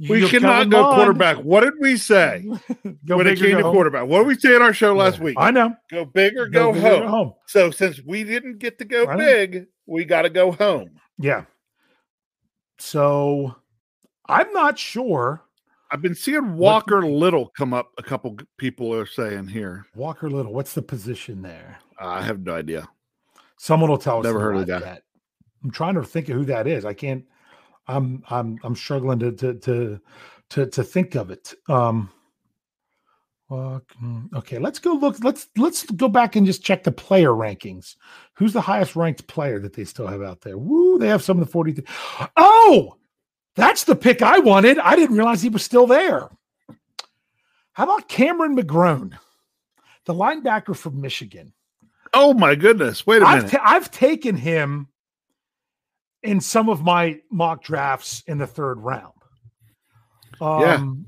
We 0.08 0.30
cannot 0.30 0.70
go 0.70 0.94
quarterback. 0.96 1.38
What 1.38 1.62
did 1.62 1.74
we 1.80 1.98
say 1.98 2.42
when 3.06 3.28
it 3.28 3.38
came 3.38 3.58
to 3.58 3.64
home. 3.64 3.74
quarterback? 3.74 4.08
What 4.08 4.20
did 4.20 4.28
we 4.28 4.36
say 4.36 4.56
in 4.56 4.62
our 4.62 4.74
show 4.74 4.96
last 4.96 5.18
yeah, 5.18 5.24
week? 5.24 5.36
I 5.38 5.52
know. 5.52 5.76
Go 5.92 6.06
big 6.06 6.38
or 6.38 6.48
go, 6.48 6.72
go, 6.74 6.80
home. 6.80 7.08
home. 7.08 7.34
So 7.48 7.70
since 7.70 8.02
we 8.06 8.24
didn't 8.24 8.60
get 8.60 8.78
to 8.80 8.86
go 8.86 9.18
big, 9.18 9.66
we 9.86 10.06
got 10.06 10.22
to 10.22 10.30
go 10.30 10.52
home. 10.54 10.92
Yeah. 11.18 11.44
So 12.78 13.56
I'm 14.28 14.52
not 14.54 14.80
sure. 14.80 15.44
I've 15.92 16.02
been 16.02 16.16
seeing 16.16 16.56
Walker 16.56 17.02
what, 17.02 17.12
Little 17.12 17.52
come 17.58 17.74
up. 17.74 17.92
A 17.98 18.04
couple 18.04 18.38
people 18.58 18.94
are 18.94 19.06
saying 19.08 19.48
here. 19.48 19.86
Walker 19.96 20.30
Little. 20.30 20.54
What's 20.54 20.74
the 20.74 20.82
position 20.82 21.42
there? 21.42 21.80
I 22.00 22.22
have 22.22 22.40
no 22.40 22.54
idea. 22.54 22.88
Someone 23.58 23.90
will 23.90 23.98
tell 23.98 24.20
us. 24.20 24.24
Never 24.24 24.40
heard 24.40 24.56
of 24.56 24.68
that. 24.68 24.84
that. 24.84 25.04
I'm 25.64 25.72
trying 25.72 25.96
to 25.96 26.04
think 26.04 26.30
of 26.30 26.36
who 26.36 26.46
that 26.46 26.68
is. 26.68 26.86
I 26.86 26.94
can't. 26.94 27.26
I'm 27.90 28.24
I'm 28.30 28.60
I'm 28.64 28.76
struggling 28.76 29.20
to 29.20 29.32
to 29.34 29.54
to 29.56 30.02
to, 30.52 30.66
to 30.66 30.84
think 30.84 31.16
of 31.16 31.32
it. 31.32 31.54
Um, 31.68 32.10
Okay, 33.52 34.60
let's 34.60 34.78
go 34.78 34.94
look. 34.94 35.24
Let's 35.24 35.48
let's 35.58 35.84
go 35.92 36.08
back 36.08 36.36
and 36.36 36.46
just 36.46 36.64
check 36.64 36.84
the 36.84 36.92
player 36.92 37.30
rankings. 37.30 37.96
Who's 38.36 38.54
the 38.54 38.62
highest 38.62 38.96
ranked 38.96 39.26
player 39.28 39.60
that 39.60 39.74
they 39.74 39.86
still 39.86 40.06
have 40.06 40.22
out 40.22 40.42
there? 40.42 40.58
Woo, 40.58 41.00
they 41.00 41.08
have 41.08 41.24
some 41.24 41.40
of 41.40 41.46
the 41.46 41.52
43. 41.52 41.84
Oh, 42.38 42.96
that's 43.56 43.86
the 43.86 43.96
pick 43.96 44.22
I 44.22 44.38
wanted. 44.38 44.78
I 44.78 44.96
didn't 44.96 45.16
realize 45.16 45.42
he 45.42 45.50
was 45.50 45.64
still 45.64 45.88
there. 45.88 46.30
How 47.74 47.86
about 47.86 48.08
Cameron 48.08 48.56
McGrone, 48.56 49.18
the 50.06 50.14
linebacker 50.14 50.76
from 50.76 51.02
Michigan? 51.02 51.52
Oh 52.14 52.36
my 52.36 52.54
goodness! 52.54 53.08
Wait 53.08 53.24
a 53.24 53.26
I've, 53.26 53.46
minute. 53.46 53.62
I've 53.64 53.90
taken 53.90 54.36
him 54.36 54.90
in 56.24 56.42
some 56.42 56.70
of 56.70 56.82
my 56.84 57.20
mock 57.32 57.64
drafts 57.64 58.24
in 58.28 58.38
the 58.38 58.48
third 58.48 58.80
round. 58.80 59.14
Um, 60.42 61.06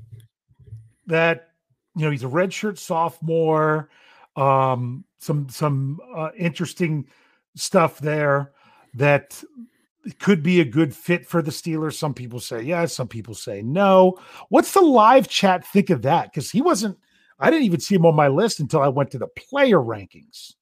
That 1.06 1.48
you 1.96 2.04
know 2.04 2.10
he's 2.10 2.24
a 2.24 2.28
redshirt 2.28 2.78
sophomore. 2.78 3.90
Um, 4.36 5.04
some 5.18 5.48
some 5.48 6.00
uh, 6.14 6.30
interesting 6.38 7.06
stuff 7.54 7.98
there 7.98 8.52
that 8.94 9.42
could 10.18 10.42
be 10.42 10.60
a 10.60 10.64
good 10.64 10.94
fit 10.94 11.26
for 11.26 11.42
the 11.42 11.50
Steelers. 11.50 11.94
Some 11.94 12.14
people 12.14 12.40
say 12.40 12.62
yes, 12.62 12.92
some 12.92 13.08
people 13.08 13.34
say 13.34 13.62
no. 13.62 14.18
What's 14.48 14.72
the 14.72 14.80
live 14.80 15.28
chat 15.28 15.66
think 15.66 15.90
of 15.90 16.02
that? 16.02 16.32
Because 16.32 16.50
he 16.50 16.62
wasn't. 16.62 16.98
I 17.38 17.50
didn't 17.50 17.66
even 17.66 17.80
see 17.80 17.96
him 17.96 18.06
on 18.06 18.14
my 18.14 18.28
list 18.28 18.60
until 18.60 18.80
I 18.80 18.88
went 18.88 19.10
to 19.12 19.18
the 19.18 19.26
player 19.26 19.78
rankings 19.78 20.54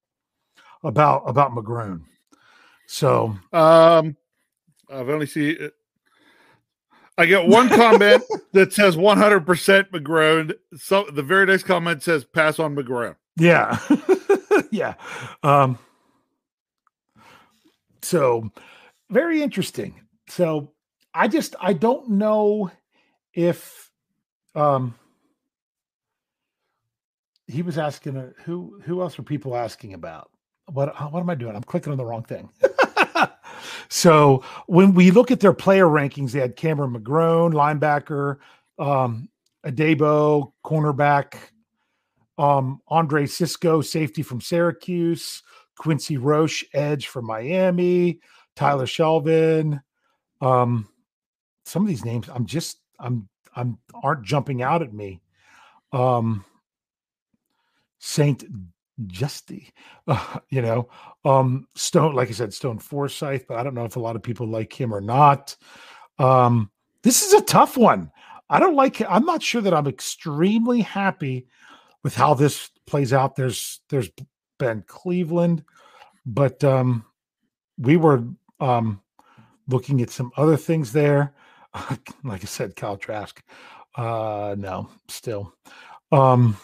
about 0.83 1.23
about 1.27 1.53
McGrone. 1.53 2.03
So 2.87 3.37
Um, 3.53 4.17
I've 4.93 5.09
only 5.09 5.27
seen. 5.27 5.71
I 7.19 7.27
get 7.27 7.47
one 7.47 7.69
comment 7.69 8.23
that 8.53 8.73
says 8.73 8.97
100% 8.97 9.45
McGrone. 9.91 10.55
So 10.77 11.07
the 11.13 11.23
very 11.23 11.47
next 11.47 11.65
comment 11.65 12.03
says 12.03 12.25
pass 12.25 12.59
on 12.59 12.75
McGrone. 12.75 13.17
yeah, 13.37 13.79
yeah. 14.71 14.95
Um, 15.43 15.79
so 18.03 18.51
very 19.11 19.43
interesting. 19.43 20.01
So 20.29 20.73
I 21.15 21.29
just 21.29 21.55
I 21.61 21.73
don't 21.75 22.11
know 22.11 22.71
if 23.35 23.91
um 24.55 24.95
he 27.47 27.63
was 27.63 27.79
asking 27.79 28.17
uh, 28.17 28.31
who 28.45 28.81
who 28.85 29.03
else 29.03 29.19
were 29.19 29.25
people 29.25 29.57
asking 29.57 29.95
about 29.95 30.31
what 30.73 30.89
what 31.13 31.21
am 31.21 31.31
I 31.31 31.35
doing? 31.35 31.57
I'm 31.57 31.63
clicking 31.63 31.93
on 31.93 31.99
the 31.99 32.05
wrong 32.05 32.23
thing. 32.23 32.49
so 33.91 34.45
when 34.67 34.95
we 34.95 35.11
look 35.11 35.31
at 35.31 35.41
their 35.41 35.53
player 35.53 35.87
rankings, 35.87 36.31
they 36.31 36.41
had 36.41 36.57
Cameron 36.57 36.95
McGrone, 36.95 37.53
linebacker, 37.53 38.39
um, 38.79 39.29
Adebo, 39.67 40.53
cornerback, 40.65 41.35
um, 42.39 42.81
Andre 42.89 43.27
Cisco, 43.27 43.81
safety 43.81 44.23
from 44.23 44.41
Syracuse, 44.41 45.43
Quincy 45.77 46.17
Roche, 46.17 46.65
edge 46.73 47.09
from 47.09 47.27
Miami, 47.27 48.21
Tyler 48.55 48.87
Shelvin. 48.87 49.83
Um, 50.41 50.89
some 51.65 51.83
of 51.83 51.89
these 51.89 52.05
names, 52.05 52.29
I'm 52.33 52.47
just, 52.47 52.79
I'm, 52.99 53.29
I'm 53.57 53.79
aren't 54.03 54.25
jumping 54.25 54.63
out 54.63 54.83
at 54.83 54.95
me. 54.95 55.21
Um, 55.93 56.45
Saint 57.99 58.45
Justy, 59.07 59.73
uh, 60.07 60.39
you 60.49 60.63
know, 60.63 60.89
um, 61.25 61.67
Stone, 61.75 62.15
like 62.15 62.29
I 62.29 62.33
said, 62.33 62.55
Stone 62.55 62.79
Forsyth, 62.79 63.47
but 63.49 63.59
I 63.59 63.63
don't 63.63 63.75
know 63.75 63.85
if 63.85 63.97
a 63.97 64.01
lot 64.01 64.17
of 64.17 64.23
people 64.23 64.47
like 64.47 64.73
him 64.73 64.95
or 64.95 65.01
not. 65.01 65.57
Um, 66.19 66.71
this 67.03 67.27
is 67.27 67.33
a 67.33 67.43
tough 67.43 67.77
one. 67.77 68.11
I 68.49 68.59
don't 68.59 68.75
like. 68.75 69.01
I'm 69.09 69.25
not 69.25 69.43
sure 69.43 69.63
that 69.63 69.75
I'm 69.75 69.87
extremely 69.87 70.81
happy 70.81 71.47
with 72.03 72.15
how 72.15 72.35
this 72.35 72.71
plays 72.87 73.13
out. 73.13 73.37
There's 73.37 73.81
there's 73.89 74.11
been 74.59 74.83
Cleveland, 74.87 75.65
but 76.27 76.63
um, 76.65 77.05
we 77.79 77.97
were 77.97 78.25
um, 78.59 79.01
looking 79.69 80.03
at 80.03 80.11
some 80.11 80.33
other 80.37 80.57
things 80.57 80.93
there. 80.93 81.35
like 82.25 82.43
I 82.43 82.47
said, 82.47 82.77
Kyle 82.77 82.97
Trask. 82.97 83.43
Uh, 83.95 84.55
no, 84.59 84.89
still. 85.09 85.55
Um, 86.13 86.57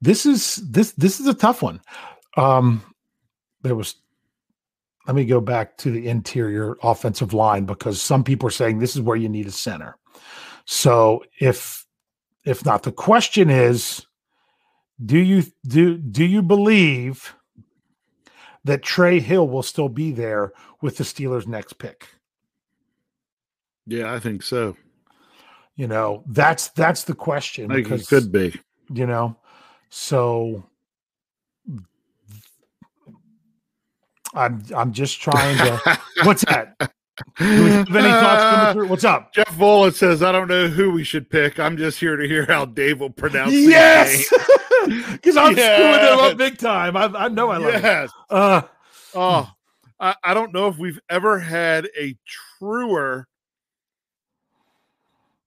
this 0.00 0.26
is 0.26 0.56
this 0.56 0.92
this 0.92 1.20
is 1.20 1.26
a 1.26 1.34
tough 1.34 1.62
one. 1.62 1.80
Um, 2.36 2.82
there 3.62 3.74
was. 3.74 3.96
Let 5.06 5.16
me 5.16 5.24
go 5.24 5.40
back 5.40 5.78
to 5.78 5.90
the 5.90 6.06
interior 6.06 6.76
offensive 6.82 7.32
line 7.32 7.64
because 7.64 8.00
some 8.00 8.22
people 8.22 8.46
are 8.46 8.52
saying 8.52 8.78
this 8.78 8.94
is 8.94 9.00
where 9.00 9.16
you 9.16 9.30
need 9.30 9.46
a 9.46 9.50
center. 9.50 9.96
So 10.66 11.24
if 11.40 11.86
if 12.44 12.64
not, 12.64 12.82
the 12.82 12.92
question 12.92 13.48
is, 13.48 14.06
do 15.04 15.18
you 15.18 15.44
do 15.66 15.96
do 15.96 16.24
you 16.24 16.42
believe 16.42 17.34
that 18.64 18.82
Trey 18.82 19.18
Hill 19.18 19.48
will 19.48 19.62
still 19.62 19.88
be 19.88 20.12
there 20.12 20.52
with 20.82 20.98
the 20.98 21.04
Steelers' 21.04 21.46
next 21.46 21.78
pick? 21.78 22.06
Yeah, 23.86 24.12
I 24.12 24.18
think 24.18 24.42
so. 24.42 24.76
You 25.74 25.86
know, 25.86 26.22
that's 26.26 26.68
that's 26.68 27.04
the 27.04 27.14
question. 27.14 27.72
I 27.72 27.76
think 27.76 27.86
it 27.86 27.90
because- 27.90 28.08
could 28.08 28.30
be. 28.30 28.60
you 28.92 29.06
know 29.06 29.36
so 29.90 30.62
i'm 34.34 34.62
i'm 34.76 34.92
just 34.92 35.20
trying 35.20 35.56
to 35.58 36.00
what's 36.24 36.44
that 36.44 36.74
Do 36.78 37.64
we 37.64 37.70
have 37.70 37.96
any 37.96 38.08
thoughts 38.08 38.56
coming 38.56 38.72
through 38.74 38.88
what's 38.88 39.04
up 39.04 39.32
Jeff 39.32 39.48
Volant 39.56 39.94
says, 39.94 40.22
I 40.22 40.30
don't 40.30 40.46
know 40.46 40.68
who 40.68 40.92
we 40.92 41.02
should 41.02 41.28
pick. 41.28 41.58
I'm 41.58 41.76
just 41.76 41.98
here 41.98 42.16
to 42.16 42.28
hear 42.28 42.46
how 42.46 42.64
Dave 42.64 43.00
will 43.00 43.10
pronounce 43.10 43.52
yes 43.52 44.28
because 44.86 45.36
i'm 45.36 45.52
screwing 45.54 45.92
them 45.92 46.18
up 46.20 46.36
big 46.36 46.58
time 46.58 46.96
i, 46.96 47.04
I 47.06 47.28
know 47.28 47.50
i 47.50 47.56
love 47.56 47.74
it 47.74 47.82
Yes. 47.82 48.10
uh 48.30 48.62
Oh, 49.14 49.50
I, 49.98 50.14
I 50.22 50.34
don't 50.34 50.52
know 50.52 50.68
if 50.68 50.78
we've 50.78 51.00
ever 51.08 51.38
had 51.38 51.88
a 51.98 52.16
truer 52.26 53.26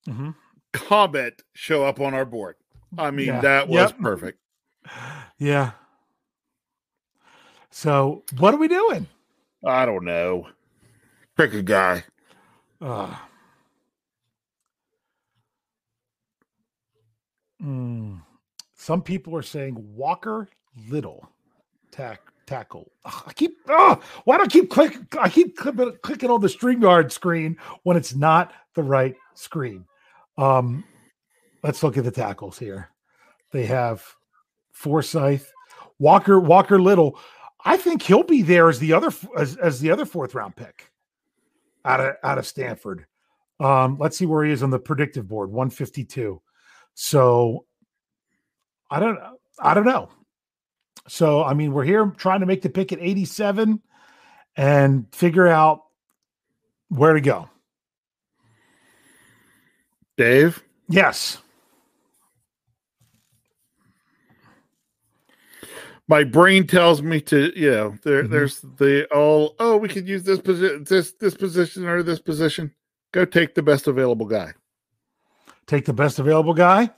mhm. 0.08 0.36
comment 0.74 1.42
show 1.54 1.86
up 1.86 2.00
on 2.00 2.14
our 2.14 2.26
board. 2.26 2.56
I 2.98 3.12
mean, 3.12 3.28
Yeah. 3.28 3.42
that 3.42 3.68
was 3.68 3.92
Yep. 3.92 4.00
perfect. 4.00 4.40
yeah 5.38 5.72
so 7.70 8.24
what 8.38 8.54
are 8.54 8.58
we 8.58 8.68
doing 8.68 9.08
I 9.66 9.86
don't 9.86 10.04
know. 10.06 10.48
Pick 11.38 11.54
a 11.54 11.62
guy. 11.62 12.04
uh 12.82 13.16
mm, 17.64 18.20
some 18.76 19.02
people 19.04 19.36
are 19.38 19.44
saying 19.44 19.76
walker 19.96 20.50
little 20.90 21.30
tack 21.92 22.22
tackle. 22.48 22.92
Ugh, 23.06 23.24
I 23.28 23.34
keep 23.34 23.58
oh, 23.70 24.02
why 24.26 24.38
do 24.38 24.44
I 24.44 24.48
keep 24.48 24.70
click 24.70 24.98
I 25.20 25.30
keep 25.30 25.56
clicking, 25.56 25.96
clicking 26.02 26.30
on 26.32 26.42
the 26.42 26.48
StreamYard 26.48 27.12
screen 27.12 27.58
when 27.84 27.96
it's 27.98 28.16
not 28.16 28.52
the 28.74 28.84
right 28.84 29.16
screen. 29.36 29.86
Um 30.38 30.84
let's 31.64 31.84
look 31.84 31.98
at 31.98 32.04
the 32.04 32.12
tackles 32.12 32.58
here. 32.58 32.90
They 33.52 33.66
have 33.66 34.04
Forsyth, 34.72 35.52
Walker, 36.00 36.40
Walker 36.40 36.82
Little. 36.82 37.20
I 37.64 37.78
think 37.78 38.02
he'll 38.02 38.24
be 38.24 38.42
there 38.42 38.70
as 38.70 38.80
the 38.80 38.94
other 38.94 39.12
as, 39.38 39.58
as 39.58 39.80
the 39.80 39.92
other 39.92 40.06
fourth 40.06 40.34
round 40.34 40.56
pick 40.56 40.92
out 41.86 42.00
of 42.00 42.16
out 42.24 42.38
of 42.38 42.48
Stanford. 42.48 43.06
Um, 43.60 43.98
let's 44.00 44.18
see 44.18 44.26
where 44.26 44.44
he 44.44 44.52
is 44.52 44.64
on 44.64 44.72
the 44.72 44.80
predictive 44.80 45.28
board, 45.28 45.52
152. 45.52 46.42
So 46.96 47.66
I 48.90 49.00
don't 49.00 49.20
I 49.60 49.74
don't 49.74 49.86
know. 49.86 50.10
So 51.08 51.44
I 51.44 51.54
mean, 51.54 51.72
we're 51.74 51.84
here 51.84 52.06
trying 52.18 52.40
to 52.40 52.46
make 52.46 52.62
the 52.62 52.70
pick 52.70 52.92
at 52.92 53.00
87 53.00 53.82
and 54.56 55.06
figure 55.14 55.48
out 55.48 55.84
where 56.90 57.14
to 57.14 57.22
go. 57.22 57.50
Dave? 60.18 60.64
Yes. 60.90 61.38
My 66.12 66.26
brain 66.26 66.68
tells 66.68 67.02
me 67.02 67.22
to, 67.22 67.58
you 67.58 67.72
know, 67.72 67.96
there, 68.04 68.24
Mhm. 68.26 68.32
there's 68.32 68.60
the 68.60 69.08
all, 69.14 69.56
oh, 69.60 69.78
we 69.78 69.88
could 69.88 70.06
use 70.10 70.24
this 70.24 70.42
position, 70.42 70.84
this, 70.84 71.14
this 71.14 71.36
position 71.36 71.88
or 71.88 72.04
this 72.04 72.20
position. 72.20 72.76
Go 73.14 73.24
take 73.24 73.56
the 73.56 73.64
best 73.64 73.88
available 73.88 74.26
guy. 74.26 74.52
Take 75.68 75.86
the 75.86 75.94
best 75.94 76.20
available 76.20 76.54
guy. 76.54 76.90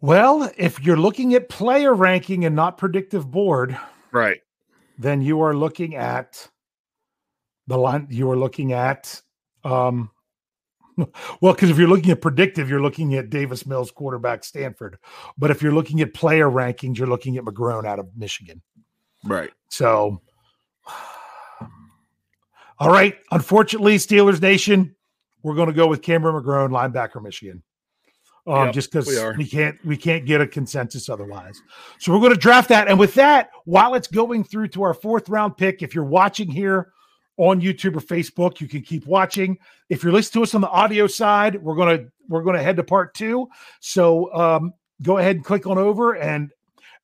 Well, 0.00 0.48
if 0.56 0.80
you're 0.84 0.96
looking 0.96 1.34
at 1.34 1.48
player 1.48 1.94
ranking 1.94 2.44
and 2.44 2.54
not 2.54 2.78
predictive 2.78 3.28
board, 3.28 3.76
Right. 4.12 4.40
then 4.96 5.20
you 5.20 5.40
are 5.40 5.56
looking 5.56 5.96
at 5.96 6.48
the 7.66 7.76
line 7.76 8.06
you 8.08 8.30
are 8.30 8.36
looking 8.36 8.72
at 8.72 9.20
um 9.64 10.12
well 11.40 11.52
because 11.54 11.70
if 11.70 11.78
you're 11.78 11.88
looking 11.88 12.10
at 12.10 12.20
predictive 12.20 12.68
you're 12.68 12.80
looking 12.80 13.14
at 13.14 13.30
davis 13.30 13.66
mills 13.66 13.90
quarterback 13.90 14.44
stanford. 14.44 14.98
But 15.36 15.50
if 15.50 15.62
you're 15.62 15.72
looking 15.72 16.00
at 16.00 16.14
player 16.14 16.48
rankings 16.48 16.98
you're 16.98 17.06
looking 17.06 17.36
at 17.36 17.44
mcgrone 17.44 17.86
out 17.86 17.98
of 17.98 18.08
michigan. 18.16 18.62
Right. 19.24 19.50
so 19.68 20.20
all 22.78 22.90
right. 22.90 23.16
Unfortunately 23.30 23.96
steelers 23.96 24.40
nation 24.40 24.94
we're 25.42 25.54
going 25.54 25.68
to 25.68 25.74
go 25.74 25.86
with 25.86 26.02
cameron 26.02 26.42
mcgrone 26.42 26.70
linebacker 26.70 27.22
michigan. 27.22 27.62
Um, 28.48 28.66
Yep, 28.66 28.74
just 28.74 28.92
because 28.92 29.08
we 29.08 29.44
we 29.44 29.50
can't 29.50 29.84
we 29.84 29.96
can't 29.96 30.24
get 30.24 30.40
a 30.40 30.46
consensus 30.46 31.08
otherwise. 31.08 31.60
So 31.98 32.12
we're 32.12 32.20
going 32.20 32.32
to 32.32 32.38
draft 32.38 32.68
that, 32.68 32.86
and 32.86 32.96
with 32.96 33.14
that, 33.14 33.50
while 33.64 33.94
it's 33.94 34.06
going 34.06 34.44
through 34.44 34.68
to 34.68 34.84
our 34.84 34.94
fourth 34.94 35.28
round 35.28 35.56
pick, 35.56 35.82
if 35.82 35.96
you're 35.96 36.04
watching 36.04 36.48
here 36.48 36.92
on 37.36 37.60
YouTube 37.60 37.96
or 37.96 38.00
Facebook, 38.00 38.60
you 38.60 38.68
can 38.68 38.82
keep 38.82 39.06
watching. 39.06 39.58
If 39.88 40.02
you're 40.02 40.12
listening 40.12 40.40
to 40.40 40.48
us 40.48 40.54
on 40.54 40.60
the 40.60 40.68
audio 40.68 41.06
side, 41.06 41.62
we're 41.62 41.76
gonna 41.76 42.06
we're 42.28 42.42
gonna 42.42 42.62
head 42.62 42.76
to 42.76 42.84
part 42.84 43.14
two. 43.14 43.48
So 43.80 44.32
um, 44.34 44.72
go 45.02 45.18
ahead 45.18 45.36
and 45.36 45.44
click 45.44 45.66
on 45.66 45.78
over, 45.78 46.14
and 46.14 46.50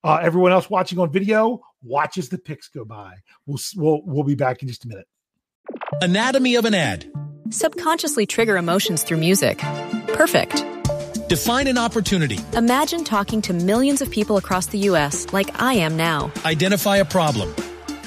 uh, 0.05 0.19
everyone 0.23 0.53
else 0.53 0.71
watching 0.71 0.99
on 0.99 1.13
video 1.13 1.61
watches 1.83 2.29
the 2.29 2.39
picks 2.39 2.69
go 2.69 2.85
by. 2.85 3.17
We'll 3.47 3.59
we'll 3.77 4.03
we'll 4.05 4.25
be 4.25 4.35
back 4.35 4.63
in 4.63 4.69
just 4.69 4.85
a 4.85 4.89
minute. 4.89 5.07
Anatomy 6.01 6.57
of 6.57 6.65
an 6.65 6.75
ad. 6.75 7.11
Subconsciously 7.51 8.27
trigger 8.27 8.57
emotions 8.57 9.03
through 9.03 9.19
music. 9.19 9.59
Perfect. 10.09 10.65
Define 11.29 11.67
an 11.67 11.79
opportunity. 11.79 12.39
Imagine 12.55 13.05
talking 13.05 13.41
to 13.43 13.53
millions 13.53 14.03
of 14.03 14.11
people 14.11 14.37
across 14.37 14.67
the 14.67 14.79
U.S. 14.79 15.33
like 15.33 15.61
I 15.61 15.75
am 15.75 15.97
now. 15.97 16.31
Identify 16.45 16.99
a 16.99 17.05
problem. 17.05 17.55